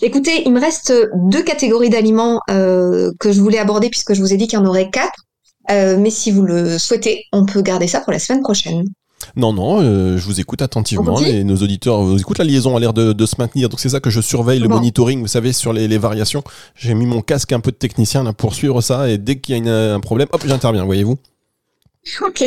Écoutez, 0.00 0.42
il 0.44 0.52
me 0.52 0.60
reste 0.60 0.92
deux 1.14 1.42
catégories 1.42 1.90
d'aliments 1.90 2.40
que 2.46 3.32
je 3.32 3.40
voulais 3.40 3.58
aborder 3.58 3.90
puisque 3.90 4.14
je 4.14 4.20
vous 4.20 4.32
ai 4.32 4.36
dit 4.36 4.46
qu'il 4.46 4.58
y 4.58 4.62
en 4.62 4.66
aurait 4.66 4.90
quatre. 4.90 5.24
mais 5.68 6.10
si 6.10 6.30
vous 6.30 6.42
le 6.42 6.78
souhaitez, 6.78 7.24
on 7.32 7.46
peut 7.46 7.62
garder 7.62 7.88
ça 7.88 8.00
pour 8.00 8.12
la 8.12 8.20
semaine 8.20 8.42
prochaine. 8.42 8.84
Non, 9.36 9.52
non, 9.52 9.80
euh, 9.80 10.18
je 10.18 10.24
vous 10.24 10.40
écoute 10.40 10.62
attentivement. 10.62 11.18
et 11.20 11.44
nos 11.44 11.56
auditeurs 11.56 12.02
vous 12.02 12.18
écoutent. 12.18 12.38
La 12.38 12.44
liaison 12.44 12.76
a 12.76 12.80
l'air 12.80 12.92
de, 12.92 13.26
se 13.26 13.36
maintenir. 13.38 13.68
Donc 13.68 13.80
c'est 13.80 13.88
ça 13.88 14.00
que 14.00 14.10
je 14.10 14.20
surveille, 14.20 14.60
le 14.60 14.68
monitoring, 14.68 15.20
vous 15.20 15.28
savez, 15.28 15.52
sur 15.52 15.72
les, 15.72 15.98
variations. 15.98 16.42
J'ai 16.74 16.94
mis 16.94 17.06
mon 17.06 17.20
casque 17.20 17.52
un 17.52 17.60
peu 17.60 17.70
de 17.70 17.76
technicien 17.76 18.24
là, 18.24 18.32
pour 18.32 18.54
suivre 18.54 18.80
ça. 18.80 19.08
Et 19.08 19.18
dès 19.18 19.38
qu'il 19.38 19.64
y 19.64 19.68
a 19.68 19.94
un 19.94 20.00
problème, 20.00 20.28
hop, 20.32 20.42
j'interviens, 20.46 20.84
voyez-vous. 20.84 21.18
Ok. 22.20 22.44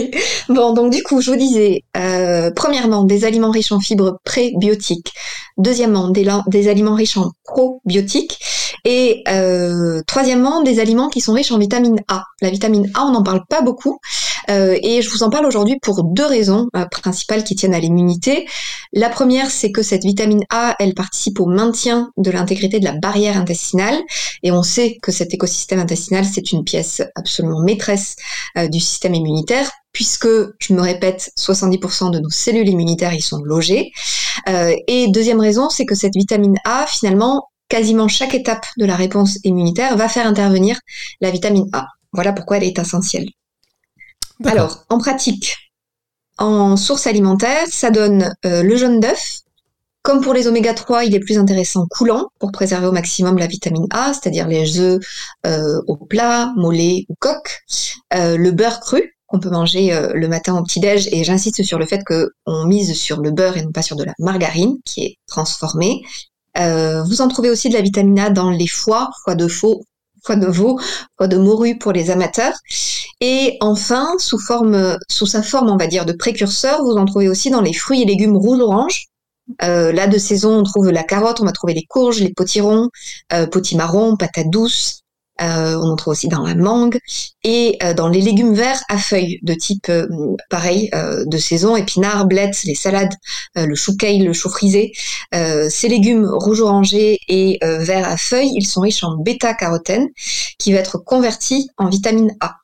Bon, 0.49 0.73
donc 0.73 0.91
du 0.91 1.01
coup, 1.03 1.21
je 1.21 1.31
vous 1.31 1.37
disais, 1.37 1.83
euh, 1.97 2.51
premièrement, 2.55 3.03
des 3.03 3.25
aliments 3.25 3.51
riches 3.51 3.71
en 3.71 3.79
fibres 3.79 4.19
prébiotiques. 4.23 5.13
Deuxièmement, 5.57 6.09
des, 6.09 6.27
des 6.47 6.67
aliments 6.67 6.95
riches 6.95 7.17
en 7.17 7.31
probiotiques. 7.43 8.39
Et 8.83 9.23
euh, 9.27 10.01
troisièmement, 10.05 10.61
des 10.61 10.79
aliments 10.79 11.09
qui 11.09 11.21
sont 11.21 11.33
riches 11.33 11.51
en 11.51 11.57
vitamine 11.57 11.99
A. 12.07 12.23
La 12.41 12.49
vitamine 12.49 12.91
A, 12.93 13.05
on 13.05 13.11
n'en 13.11 13.23
parle 13.23 13.43
pas 13.49 13.61
beaucoup. 13.61 13.99
Euh, 14.49 14.77
et 14.81 15.01
je 15.01 15.09
vous 15.09 15.23
en 15.23 15.29
parle 15.29 15.45
aujourd'hui 15.45 15.77
pour 15.81 16.03
deux 16.03 16.25
raisons 16.25 16.67
euh, 16.75 16.85
principales 16.85 17.43
qui 17.43 17.55
tiennent 17.55 17.73
à 17.73 17.79
l'immunité. 17.79 18.47
La 18.93 19.09
première, 19.09 19.49
c'est 19.49 19.71
que 19.71 19.81
cette 19.81 20.03
vitamine 20.03 20.43
A, 20.49 20.75
elle 20.79 20.93
participe 20.93 21.39
au 21.39 21.45
maintien 21.45 22.11
de 22.17 22.31
l'intégrité 22.31 22.79
de 22.79 22.85
la 22.85 22.93
barrière 22.93 23.37
intestinale. 23.37 23.97
Et 24.43 24.51
on 24.51 24.63
sait 24.63 24.97
que 25.01 25.11
cet 25.11 25.33
écosystème 25.33 25.79
intestinal, 25.79 26.25
c'est 26.25 26.51
une 26.51 26.63
pièce 26.63 27.01
absolument 27.15 27.61
maîtresse 27.61 28.15
euh, 28.57 28.67
du 28.67 28.79
système 28.79 29.15
immunitaire 29.15 29.69
puisque, 29.91 30.27
je 30.59 30.73
me 30.73 30.81
répète, 30.81 31.31
70% 31.39 32.11
de 32.11 32.19
nos 32.19 32.29
cellules 32.29 32.67
immunitaires 32.67 33.13
y 33.13 33.21
sont 33.21 33.41
logées. 33.41 33.93
et 34.45 35.07
deuxième 35.07 35.39
raison, 35.39 35.69
c'est 35.69 35.85
que 35.85 35.95
cette 35.95 36.15
vitamine 36.15 36.57
A, 36.65 36.85
finalement, 36.85 37.48
quasiment 37.70 38.09
chaque 38.09 38.35
étape 38.35 38.65
de 38.77 38.83
la 38.83 38.98
réponse 38.98 39.39
immunitaire 39.46 39.96
va 39.96 40.09
faire 40.09 40.27
intervenir 40.27 40.79
la 41.22 41.31
vitamine 41.31 41.70
A. 41.72 41.87
Voilà 42.11 42.33
pourquoi 42.33 42.57
elle 42.57 42.63
est 42.63 42.77
essentielle. 42.77 43.29
Alors, 44.43 44.83
en 44.89 44.98
pratique, 44.98 45.55
en 46.37 46.75
source 46.75 47.07
alimentaire, 47.07 47.65
ça 47.69 47.91
donne 47.91 48.33
euh, 48.45 48.63
le 48.63 48.75
jaune 48.75 49.00
d'œuf. 49.00 49.39
Comme 50.01 50.21
pour 50.21 50.33
les 50.33 50.48
oméga 50.48 50.74
3, 50.74 51.05
il 51.05 51.15
est 51.15 51.19
plus 51.19 51.37
intéressant 51.37 51.87
coulant 51.89 52.27
pour 52.39 52.51
préserver 52.51 52.85
au 52.85 52.91
maximum 52.91 53.37
la 53.37 53.48
vitamine 53.48 53.87
A, 53.89 54.13
c'est-à-dire 54.13 54.48
les 54.48 54.79
œufs 54.79 55.01
euh, 55.48 55.81
au 55.87 55.95
plat, 55.95 56.53
mollet 56.57 57.05
ou 57.09 57.15
coque. 57.19 57.63
Euh, 58.13 58.37
le 58.37 58.51
beurre 58.51 58.81
cru, 58.81 59.15
qu'on 59.25 59.39
peut 59.39 59.50
manger 59.50 59.98
le 60.13 60.27
matin 60.27 60.55
au 60.55 60.63
petit-déj, 60.63 61.09
et 61.11 61.24
j'insiste 61.24 61.63
sur 61.63 61.79
le 61.79 61.87
fait 61.87 62.03
qu'on 62.03 62.65
mise 62.65 62.93
sur 62.93 63.19
le 63.21 63.31
beurre 63.31 63.57
et 63.57 63.63
non 63.63 63.71
pas 63.71 63.81
sur 63.81 63.95
de 63.95 64.03
la 64.03 64.13
margarine, 64.19 64.77
qui 64.85 65.05
est 65.05 65.17
transformée. 65.25 66.03
vous 66.55 67.21
en 67.21 67.27
trouvez 67.27 67.50
aussi 67.50 67.69
de 67.69 67.74
la 67.74 67.81
vitamine 67.81 68.19
A 68.19 68.29
dans 68.29 68.51
les 68.51 68.67
foies, 68.67 69.09
foie 69.24 69.33
de 69.33 69.48
faux, 69.48 69.83
foie 70.25 70.35
de 70.35 70.48
veau, 70.48 70.79
foie 71.18 71.27
de 71.27 71.38
morue 71.38 71.77
pour 71.77 71.92
les 71.92 72.09
amateurs. 72.09 72.53
Et 73.22 73.57
enfin, 73.61 74.07
sous 74.20 74.40
forme, 74.40 74.98
sous 75.09 75.25
sa 75.25 75.42
forme, 75.42 75.70
on 75.70 75.77
va 75.77 75.88
dire, 75.88 76.05
de 76.05 76.14
précurseur, 76.14 76.83
vous 76.83 76.98
en 76.98 77.05
trouvez 77.05 77.29
aussi 77.29 77.50
dans 77.50 77.61
les 77.61 77.74
fruits 77.74 78.01
et 78.01 78.05
légumes 78.05 78.35
rouge-orange. 78.35 79.05
Euh, 79.61 79.92
là, 79.92 80.07
de 80.07 80.18
saison, 80.18 80.59
on 80.59 80.64
trouve 80.64 80.90
la 80.90 81.03
carotte, 81.03 81.40
on 81.40 81.46
va 81.46 81.51
trouver 81.51 81.74
les 81.74 81.85
courges, 81.88 82.20
les 82.20 82.33
potirons, 82.33 82.90
euh, 83.31 83.46
potimarrons, 83.46 84.18
patates 84.18 84.50
douces, 84.50 85.01
euh, 85.41 85.75
on 85.75 85.91
en 85.91 85.95
trouve 85.95 86.13
aussi 86.13 86.29
dans 86.29 86.43
la 86.43 86.55
mangue 86.55 86.98
et 87.43 87.77
euh, 87.83 87.93
dans 87.93 88.07
les 88.07 88.21
légumes 88.21 88.53
verts 88.53 88.81
à 88.87 88.98
feuilles 88.98 89.39
de 89.43 89.53
type 89.53 89.89
euh, 89.89 90.07
pareil 90.50 90.89
de 90.93 91.37
saison, 91.37 91.75
épinards, 91.75 92.25
blettes, 92.25 92.63
les 92.63 92.75
salades, 92.75 93.13
le 93.55 93.75
chou 93.75 93.98
kale, 93.98 94.24
le 94.24 94.33
chou 94.33 94.50
frisé. 94.50 94.91
ces 95.33 95.87
légumes 95.87 96.27
rouge 96.31 96.61
orangés 96.61 97.19
et 97.27 97.59
verts 97.61 98.07
à 98.07 98.17
feuilles, 98.17 98.51
ils 98.55 98.65
sont 98.65 98.81
riches 98.81 99.03
en 99.03 99.17
bêta-carotène 99.17 100.07
qui 100.59 100.74
va 100.74 100.79
être 100.79 100.98
converti 100.98 101.69
en 101.77 101.89
vitamine 101.89 102.31
A. 102.39 102.55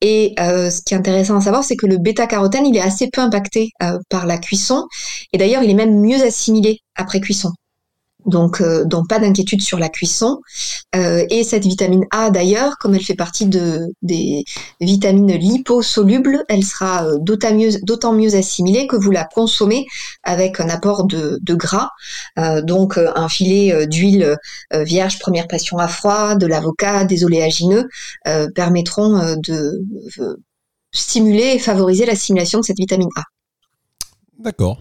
Et 0.00 0.34
ce 0.38 0.82
qui 0.82 0.94
est 0.94 0.96
intéressant 0.96 1.36
à 1.36 1.40
savoir, 1.40 1.64
c'est 1.64 1.76
que 1.76 1.86
le 1.86 1.98
bêta-carotène, 1.98 2.66
il 2.66 2.76
est 2.76 2.80
assez 2.80 3.08
peu 3.10 3.20
impacté 3.20 3.70
par 4.08 4.26
la 4.26 4.38
cuisson. 4.38 4.86
Et 5.32 5.38
d'ailleurs, 5.38 5.62
il 5.62 5.70
est 5.70 5.74
même 5.74 6.00
mieux 6.00 6.22
assimilé 6.22 6.80
après 6.96 7.20
cuisson 7.20 7.52
donc, 8.26 8.60
euh, 8.60 8.84
donc 8.84 9.08
pas 9.08 9.18
d'inquiétude 9.18 9.62
sur 9.62 9.78
la 9.78 9.88
cuisson. 9.88 10.40
Euh, 10.96 11.24
et 11.30 11.44
cette 11.44 11.64
vitamine 11.64 12.04
A 12.10 12.30
d'ailleurs, 12.30 12.78
comme 12.78 12.94
elle 12.94 13.02
fait 13.02 13.14
partie 13.14 13.46
de, 13.46 13.88
des 14.02 14.44
vitamines 14.80 15.32
liposolubles, 15.32 16.44
elle 16.48 16.64
sera 16.64 17.06
euh, 17.06 17.18
d'autant 17.20 18.12
mieux, 18.12 18.34
assimilée 18.34 18.86
que 18.86 18.96
vous 18.96 19.10
la 19.10 19.24
consommez 19.24 19.86
avec 20.22 20.60
un 20.60 20.68
apport 20.68 21.04
de, 21.04 21.38
de 21.42 21.54
gras. 21.54 21.90
Donc 22.62 22.98
un 22.98 23.28
filet 23.28 23.86
d'huile 23.86 24.36
vierge 24.72 25.18
première 25.18 25.46
passion 25.46 25.78
à 25.78 25.88
froid, 25.88 26.34
de 26.34 26.46
l'avocat, 26.46 27.04
des 27.04 27.24
oléagineux 27.24 27.88
permettront 28.54 29.36
de 29.36 29.84
stimuler 30.90 31.52
et 31.54 31.58
favoriser 31.58 32.06
l'assimilation 32.06 32.60
de 32.60 32.64
cette 32.64 32.78
vitamine 32.78 33.10
A. 33.16 33.22
D'accord. 34.38 34.78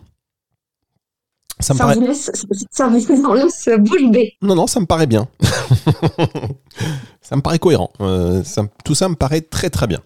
Ça, 1.63 1.73
me 1.73 1.79
paraît... 1.79 1.95
vous 1.95 2.01
laisse, 2.01 2.31
ça 2.71 2.87
vous 2.87 3.33
laisse 3.33 3.69
bouche 3.79 4.11
bée. 4.11 4.33
Non, 4.41 4.55
non, 4.55 4.67
ça 4.67 4.79
me 4.79 4.85
paraît 4.85 5.07
bien. 5.07 5.27
ça 7.21 7.35
me 7.35 7.41
paraît 7.41 7.59
cohérent. 7.59 7.91
Euh, 8.01 8.43
tout 8.83 8.95
ça 8.95 9.09
me 9.09 9.15
paraît 9.15 9.41
très 9.41 9.69
très 9.69 9.87
bien. 9.87 9.99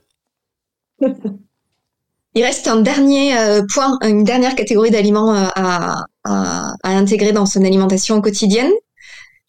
Il 2.35 2.43
reste 2.43 2.67
un 2.67 2.81
dernier 2.81 3.35
euh, 3.37 3.63
point, 3.73 3.97
une 4.03 4.23
dernière 4.23 4.55
catégorie 4.55 4.91
d'aliments 4.91 5.33
euh, 5.33 5.47
à, 5.55 6.05
à, 6.23 6.75
à, 6.83 6.89
intégrer 6.91 7.31
dans 7.31 7.47
son 7.47 7.65
alimentation 7.65 8.21
quotidienne. 8.21 8.71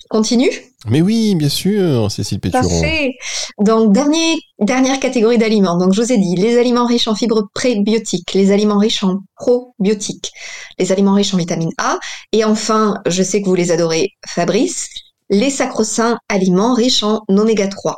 Continue 0.09 0.51
Mais 0.87 1.03
oui, 1.03 1.35
bien 1.35 1.51
sûr, 1.51 2.11
Cécile 2.11 2.41
Péturon. 2.41 2.63
Parfait. 2.63 3.13
Donc, 3.61 3.93
dernier, 3.93 4.39
dernière 4.59 5.01
catégorie 5.01 5.37
d'aliments. 5.37 5.77
Donc, 5.77 5.93
je 5.93 6.01
vous 6.01 6.13
ai 6.13 6.17
dit, 6.17 6.35
les 6.37 6.59
aliments 6.59 6.87
riches 6.87 7.09
en 7.09 7.15
fibres 7.15 7.49
prébiotiques, 7.53 8.33
les 8.33 8.51
aliments 8.51 8.79
riches 8.79 9.05
en 9.05 9.19
probiotiques, 9.37 10.33
les 10.79 10.93
aliments 10.93 11.15
riches 11.15 11.35
en 11.35 11.37
vitamine 11.37 11.73
A, 11.77 11.99
et 12.33 12.45
enfin, 12.45 13.03
je 13.07 13.23
sais 13.23 13.43
que 13.43 13.49
vous 13.49 13.55
les 13.55 13.71
adorez, 13.71 14.11
Fabrice, 14.27 14.89
les 15.29 15.51
sacro-saints 15.51 16.19
aliments 16.29 16.73
riches 16.73 17.03
en 17.03 17.23
oméga 17.29 17.69
3. 17.69 17.97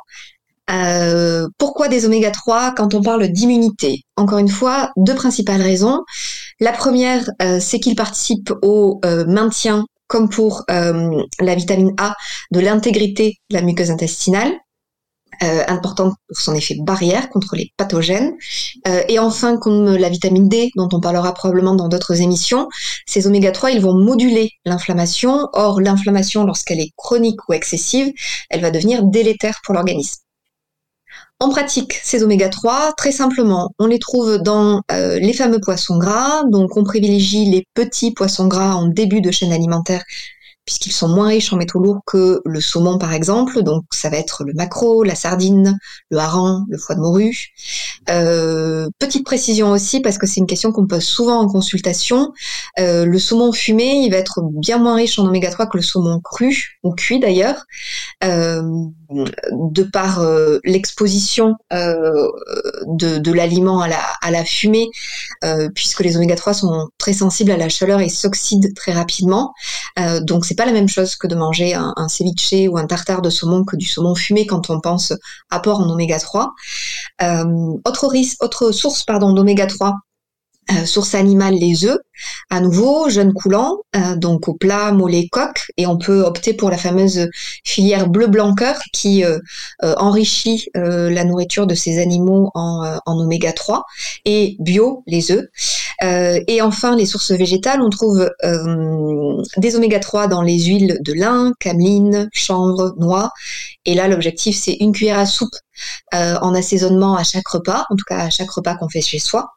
Euh, 0.70 1.48
pourquoi 1.58 1.88
des 1.88 2.06
oméga 2.06 2.30
3 2.30 2.74
quand 2.76 2.94
on 2.94 3.02
parle 3.02 3.28
d'immunité? 3.28 4.02
Encore 4.16 4.38
une 4.38 4.48
fois, 4.48 4.90
deux 4.96 5.14
principales 5.14 5.62
raisons. 5.62 6.02
La 6.60 6.72
première, 6.72 7.28
euh, 7.42 7.58
c'est 7.60 7.80
qu'ils 7.80 7.96
participent 7.96 8.52
au 8.62 9.00
euh, 9.04 9.24
maintien 9.26 9.84
comme 10.10 10.28
pour 10.28 10.64
la 10.68 11.54
vitamine 11.54 11.94
A, 11.98 12.14
de 12.50 12.60
l'intégrité 12.60 13.36
de 13.48 13.56
la 13.56 13.62
muqueuse 13.62 13.90
intestinale. 13.90 14.52
Euh, 15.42 15.64
importante 15.68 16.16
pour 16.28 16.36
son 16.36 16.54
effet 16.54 16.76
barrière 16.82 17.30
contre 17.30 17.56
les 17.56 17.72
pathogènes. 17.78 18.34
Euh, 18.86 19.02
et 19.08 19.18
enfin, 19.18 19.56
comme 19.56 19.96
la 19.96 20.10
vitamine 20.10 20.50
D, 20.50 20.70
dont 20.76 20.88
on 20.92 21.00
parlera 21.00 21.32
probablement 21.32 21.74
dans 21.74 21.88
d'autres 21.88 22.20
émissions, 22.20 22.68
ces 23.06 23.26
oméga 23.26 23.50
3, 23.50 23.70
ils 23.70 23.80
vont 23.80 23.94
moduler 23.94 24.50
l'inflammation. 24.66 25.48
Or, 25.54 25.80
l'inflammation, 25.80 26.44
lorsqu'elle 26.44 26.80
est 26.80 26.90
chronique 26.94 27.48
ou 27.48 27.54
excessive, 27.54 28.12
elle 28.50 28.60
va 28.60 28.70
devenir 28.70 29.02
délétère 29.02 29.60
pour 29.64 29.72
l'organisme. 29.74 30.18
En 31.42 31.48
pratique, 31.48 31.94
ces 32.02 32.22
oméga 32.22 32.50
3, 32.50 32.92
très 32.98 33.12
simplement, 33.12 33.70
on 33.78 33.86
les 33.86 33.98
trouve 33.98 34.36
dans 34.36 34.82
euh, 34.92 35.18
les 35.18 35.32
fameux 35.32 35.58
poissons 35.58 35.96
gras. 35.96 36.44
Donc, 36.50 36.76
on 36.76 36.84
privilégie 36.84 37.46
les 37.46 37.66
petits 37.72 38.12
poissons 38.12 38.46
gras 38.46 38.74
en 38.74 38.86
début 38.88 39.22
de 39.22 39.30
chaîne 39.30 39.50
alimentaire 39.50 40.04
puisqu'ils 40.66 40.92
sont 40.92 41.08
moins 41.08 41.28
riches 41.28 41.52
en 41.52 41.56
métaux 41.56 41.80
lourds 41.80 42.02
que 42.06 42.40
le 42.44 42.60
saumon 42.60 42.98
par 42.98 43.12
exemple. 43.12 43.62
Donc 43.62 43.84
ça 43.90 44.08
va 44.08 44.18
être 44.18 44.44
le 44.44 44.52
maquereau, 44.52 45.02
la 45.02 45.16
sardine, 45.16 45.76
le 46.10 46.18
hareng, 46.18 46.64
le 46.68 46.78
foie 46.78 46.94
de 46.94 47.00
morue. 47.00 47.48
Euh, 48.08 48.88
petite 48.98 49.24
précision 49.24 49.72
aussi 49.72 50.00
parce 50.00 50.16
que 50.16 50.26
c'est 50.26 50.38
une 50.38 50.46
question 50.46 50.70
qu'on 50.70 50.86
pose 50.86 51.02
souvent 51.02 51.40
en 51.40 51.48
consultation. 51.48 52.32
Euh, 52.78 53.04
le 53.04 53.18
saumon 53.18 53.50
fumé, 53.52 54.02
il 54.04 54.10
va 54.10 54.18
être 54.18 54.42
bien 54.42 54.78
moins 54.78 54.94
riche 54.94 55.18
en 55.18 55.26
oméga 55.26 55.50
3 55.50 55.66
que 55.66 55.76
le 55.76 55.82
saumon 55.82 56.20
cru 56.20 56.78
ou 56.84 56.92
cuit 56.92 57.18
d'ailleurs. 57.18 57.64
De 59.10 59.82
par 59.82 60.24
l'exposition 60.64 61.56
de, 61.70 63.32
l'aliment 63.32 63.80
à 63.80 64.30
la, 64.30 64.44
fumée, 64.44 64.88
puisque 65.74 66.00
les 66.00 66.16
oméga 66.16 66.36
3 66.36 66.54
sont 66.54 66.88
très 66.98 67.12
sensibles 67.12 67.50
à 67.50 67.56
la 67.56 67.68
chaleur 67.68 68.00
et 68.00 68.08
s'oxydent 68.08 68.74
très 68.74 68.92
rapidement. 68.92 69.52
donc 70.22 70.44
c'est 70.44 70.54
pas 70.54 70.66
la 70.66 70.72
même 70.72 70.88
chose 70.88 71.16
que 71.16 71.26
de 71.26 71.34
manger 71.34 71.74
un, 71.74 71.92
un, 71.96 72.08
ceviche 72.08 72.68
ou 72.68 72.78
un 72.78 72.86
tartare 72.86 73.22
de 73.22 73.30
saumon 73.30 73.64
que 73.64 73.76
du 73.76 73.86
saumon 73.86 74.14
fumé 74.14 74.46
quand 74.46 74.70
on 74.70 74.80
pense 74.80 75.12
apport 75.50 75.80
en 75.80 75.90
oméga 75.90 76.18
3. 76.18 76.52
Euh, 77.22 77.44
autre, 77.84 78.12
autre 78.40 78.72
source 78.72 79.04
pardon 79.04 79.32
d'oméga 79.32 79.66
3 79.66 79.96
euh, 80.72 80.84
source 80.84 81.14
animale, 81.14 81.54
les 81.54 81.84
œufs. 81.84 81.98
À 82.50 82.60
nouveau, 82.60 83.08
jeunes 83.08 83.32
coulants, 83.32 83.78
euh, 83.96 84.14
donc 84.16 84.48
au 84.48 84.54
plat, 84.54 84.92
mollet, 84.92 85.28
coq, 85.30 85.70
et 85.76 85.86
on 85.86 85.96
peut 85.96 86.22
opter 86.22 86.52
pour 86.52 86.70
la 86.70 86.76
fameuse 86.76 87.28
filière 87.64 88.08
bleu 88.08 88.26
blanc 88.26 88.54
cœur 88.54 88.78
qui 88.92 89.24
euh, 89.24 89.38
enrichit 89.80 90.68
la 90.74 91.24
nourriture 91.24 91.66
de 91.66 91.74
ces 91.74 91.98
animaux 91.98 92.50
en, 92.54 92.98
en 93.06 93.18
oméga 93.18 93.52
3 93.52 93.84
et 94.24 94.56
bio, 94.58 95.02
les 95.06 95.30
œufs. 95.32 95.46
et 96.02 96.62
enfin, 96.62 96.96
les 96.96 97.06
sources 97.06 97.32
végétales, 97.32 97.80
on 97.80 97.90
trouve 97.90 98.30
des 99.56 99.76
oméga 99.76 99.98
3 99.98 100.28
dans 100.28 100.42
les 100.42 100.58
huiles 100.58 100.98
de 101.00 101.12
lin, 101.12 101.52
cameline, 101.58 102.28
chanvre, 102.32 102.94
noix. 102.98 103.30
Et 103.86 103.94
là, 103.94 104.08
l'objectif, 104.08 104.56
c'est 104.56 104.76
une 104.80 104.92
cuillère 104.92 105.18
à 105.18 105.26
soupe 105.26 105.56
euh, 106.14 106.36
en 106.40 106.54
assaisonnement 106.54 107.16
à 107.16 107.24
chaque 107.24 107.46
repas, 107.48 107.86
en 107.90 107.96
tout 107.96 108.04
cas 108.06 108.18
à 108.18 108.30
chaque 108.30 108.50
repas 108.50 108.74
qu'on 108.74 108.88
fait 108.88 109.00
chez 109.00 109.18
soi. 109.18 109.52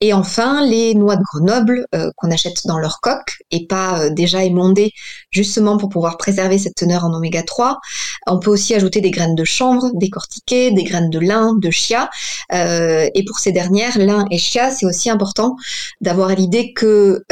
Et 0.00 0.12
enfin, 0.12 0.64
les 0.64 0.94
noix 0.94 1.16
de 1.16 1.22
Grenoble 1.22 1.86
euh, 1.94 2.10
qu'on 2.16 2.30
achète 2.30 2.66
dans 2.66 2.78
leur 2.78 3.00
coque 3.00 3.42
et 3.50 3.66
pas 3.66 4.00
euh, 4.00 4.10
déjà 4.10 4.44
émondées, 4.44 4.92
justement 5.30 5.76
pour 5.76 5.88
pouvoir 5.88 6.16
préserver 6.16 6.58
cette 6.58 6.76
teneur 6.76 7.04
en 7.04 7.12
oméga 7.12 7.42
3. 7.42 7.78
On 8.26 8.38
peut 8.38 8.50
aussi 8.50 8.74
ajouter 8.74 9.00
des 9.00 9.10
graines 9.10 9.34
de 9.34 9.44
chanvre 9.44 9.90
décortiquées, 9.94 10.70
des 10.70 10.84
graines 10.84 11.10
de 11.10 11.18
lin, 11.18 11.54
de 11.56 11.70
chia. 11.70 12.10
et 12.52 13.24
pour 13.26 13.38
ces 13.38 13.52
dernières, 13.52 13.98
lin 13.98 14.24
et 14.30 14.38
chia, 14.38 14.70
c'est 14.70 14.86
aussi 14.86 15.10
important 15.10 15.56
d'avoir 16.00 16.30
l'idée 16.30 16.72
que 16.72 17.24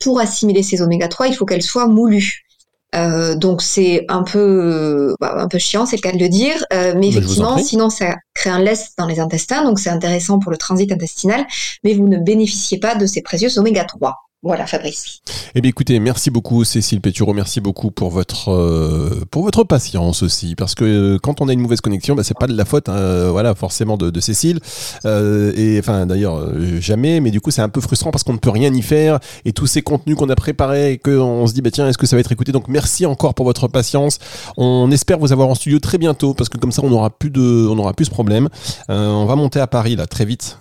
pour 0.00 0.20
assimiler 0.20 0.62
ces 0.62 0.82
oméga 0.82 1.08
3, 1.08 1.28
il 1.28 1.34
faut 1.34 1.46
qu'elles 1.46 1.62
soient 1.62 1.86
moulues. 1.86 2.46
Euh, 2.94 3.36
donc 3.36 3.62
c'est 3.62 4.04
un 4.08 4.22
peu 4.22 5.14
bah, 5.20 5.34
un 5.36 5.48
peu 5.48 5.58
chiant, 5.58 5.86
c'est 5.86 5.96
le 5.96 6.02
cas 6.02 6.12
de 6.12 6.18
le 6.18 6.28
dire, 6.28 6.64
euh, 6.72 6.94
mais 6.96 7.08
effectivement, 7.08 7.56
sinon 7.58 7.88
ça 7.88 8.16
crée 8.34 8.50
un 8.50 8.58
lest 8.58 8.98
dans 8.98 9.06
les 9.06 9.20
intestins, 9.20 9.64
donc 9.64 9.78
c'est 9.78 9.90
intéressant 9.90 10.38
pour 10.38 10.50
le 10.50 10.56
transit 10.56 10.90
intestinal, 10.90 11.46
mais 11.84 11.94
vous 11.94 12.08
ne 12.08 12.18
bénéficiez 12.18 12.78
pas 12.78 12.96
de 12.96 13.06
ces 13.06 13.22
précieux 13.22 13.56
oméga 13.58 13.84
3. 13.84 14.16
Voilà, 14.42 14.66
Fabrice. 14.66 15.20
Eh 15.54 15.60
bien, 15.60 15.68
écoutez, 15.68 16.00
merci 16.00 16.30
beaucoup, 16.30 16.64
Cécile 16.64 17.02
Pétureau. 17.02 17.34
Merci 17.34 17.60
beaucoup 17.60 17.90
pour 17.90 18.08
votre 18.08 18.48
euh, 18.48 19.22
pour 19.30 19.42
votre 19.42 19.64
patience 19.64 20.22
aussi, 20.22 20.54
parce 20.54 20.74
que 20.74 20.84
euh, 20.84 21.18
quand 21.22 21.42
on 21.42 21.48
a 21.48 21.52
une 21.52 21.60
mauvaise 21.60 21.82
connexion, 21.82 22.14
bah, 22.14 22.24
c'est 22.24 22.38
pas 22.38 22.46
de 22.46 22.56
la 22.56 22.64
faute, 22.64 22.88
hein, 22.88 23.28
voilà, 23.32 23.54
forcément 23.54 23.98
de, 23.98 24.08
de 24.08 24.20
Cécile. 24.20 24.60
Euh, 25.04 25.52
et 25.56 25.78
enfin, 25.78 26.06
d'ailleurs, 26.06 26.54
jamais. 26.80 27.20
Mais 27.20 27.30
du 27.30 27.42
coup, 27.42 27.50
c'est 27.50 27.60
un 27.60 27.68
peu 27.68 27.82
frustrant 27.82 28.12
parce 28.12 28.24
qu'on 28.24 28.32
ne 28.32 28.38
peut 28.38 28.48
rien 28.48 28.72
y 28.72 28.80
faire. 28.80 29.20
Et 29.44 29.52
tous 29.52 29.66
ces 29.66 29.82
contenus 29.82 30.16
qu'on 30.16 30.30
a 30.30 30.36
préparés, 30.36 30.92
et 30.92 30.98
qu'on 30.98 31.46
se 31.46 31.52
dit, 31.52 31.60
bah 31.60 31.70
tiens, 31.70 31.86
est-ce 31.86 31.98
que 31.98 32.06
ça 32.06 32.16
va 32.16 32.20
être 32.20 32.32
écouté? 32.32 32.50
Donc, 32.50 32.66
merci 32.68 33.04
encore 33.04 33.34
pour 33.34 33.44
votre 33.44 33.68
patience. 33.68 34.20
On 34.56 34.90
espère 34.90 35.18
vous 35.18 35.32
avoir 35.32 35.48
en 35.48 35.54
studio 35.54 35.80
très 35.80 35.98
bientôt, 35.98 36.32
parce 36.32 36.48
que 36.48 36.56
comme 36.56 36.72
ça, 36.72 36.80
on 36.82 36.88
n'aura 36.88 37.10
plus 37.10 37.30
de, 37.30 37.68
on 37.70 37.78
aura 37.78 37.92
plus 37.92 38.06
ce 38.06 38.10
problème. 38.10 38.48
on 38.88 39.26
va 39.26 39.36
monter 39.36 39.60
à 39.60 39.66
Paris 39.66 39.96
là 39.96 40.06
très 40.06 40.24
vite. 40.24 40.58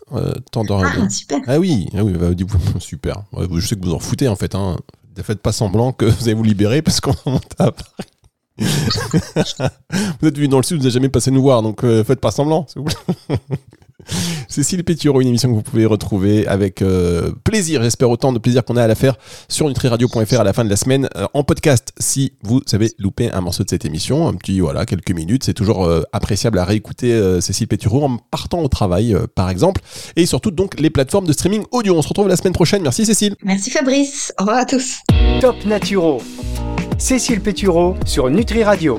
Temps 0.51 0.65
ah, 0.69 1.09
super. 1.09 1.39
Ah 1.47 1.59
oui, 1.59 1.87
ah 1.97 2.03
oui, 2.03 2.11
bah, 2.19 2.27
super 2.79 3.23
sais 3.69 3.75
que 3.75 3.86
vous 3.86 3.93
en 3.93 3.99
foutez 3.99 4.27
en 4.27 4.36
fait. 4.36 4.55
Hein. 4.55 4.77
Ne 5.17 5.23
faites 5.23 5.41
pas 5.41 5.51
semblant 5.51 5.91
que 5.91 6.05
vous 6.19 6.23
allez 6.23 6.34
vous 6.34 6.43
libérer 6.43 6.82
parce 6.82 6.99
qu'on 7.01 7.15
monte 7.25 7.53
à 7.60 7.71
vous 10.21 10.27
êtes 10.27 10.36
venu 10.36 10.49
dans 10.49 10.58
le 10.58 10.63
sud, 10.63 10.77
vous 10.77 10.84
n'avez 10.84 10.91
jamais 10.91 11.08
passé 11.08 11.32
nous 11.32 11.41
voir, 11.41 11.62
donc 11.62 11.86
euh, 11.86 12.03
faites 12.03 12.19
pas 12.19 12.32
semblant, 12.32 12.67
s'il 12.67 12.82
vous 12.82 12.88
plaît. 12.88 13.38
Cécile 14.47 14.83
Pétureau, 14.83 15.21
une 15.21 15.27
émission 15.27 15.49
que 15.49 15.55
vous 15.55 15.62
pouvez 15.62 15.85
retrouver 15.85 16.47
avec 16.47 16.81
euh, 16.81 17.31
plaisir, 17.43 17.83
j'espère 17.83 18.09
autant 18.09 18.33
de 18.33 18.39
plaisir 18.39 18.63
qu'on 18.63 18.77
a 18.77 18.83
à 18.83 18.88
la 18.88 18.95
faire 18.95 19.15
sur 19.47 19.67
nutriradio.fr 19.67 20.39
à 20.39 20.43
la 20.43 20.53
fin 20.53 20.63
de 20.63 20.69
la 20.69 20.75
semaine 20.75 21.09
euh, 21.15 21.27
en 21.33 21.43
podcast 21.43 21.93
si 21.99 22.33
vous 22.43 22.62
avez 22.73 22.91
loupé 22.97 23.31
un 23.31 23.41
morceau 23.41 23.63
de 23.63 23.69
cette 23.69 23.85
émission, 23.85 24.27
un 24.27 24.33
petit 24.33 24.59
voilà, 24.59 24.85
quelques 24.85 25.12
minutes, 25.12 25.43
c'est 25.43 25.53
toujours 25.53 25.85
euh, 25.85 26.03
appréciable 26.13 26.59
à 26.59 26.65
réécouter 26.65 27.39
Cécile 27.41 27.67
Pétureau 27.67 28.03
en 28.03 28.17
partant 28.17 28.59
au 28.59 28.67
travail 28.67 29.15
par 29.35 29.49
exemple 29.49 29.81
et 30.15 30.25
surtout 30.25 30.51
donc 30.51 30.79
les 30.79 30.89
plateformes 30.89 31.25
de 31.25 31.33
streaming 31.33 31.63
audio. 31.71 31.95
On 31.95 32.01
se 32.01 32.07
retrouve 32.07 32.27
la 32.27 32.38
semaine 32.38 32.53
prochaine. 32.53 32.81
Merci 32.81 33.05
Cécile. 33.05 33.35
Merci 33.43 33.69
Fabrice. 33.69 34.33
Au 34.38 34.43
revoir 34.43 34.59
à 34.59 34.65
tous. 34.65 34.99
Top 35.41 35.55
Naturo. 35.65 36.21
Cécile 36.97 37.41
Pétureau 37.41 37.95
sur 38.05 38.29
Nutri 38.29 38.63
Radio. 38.63 38.97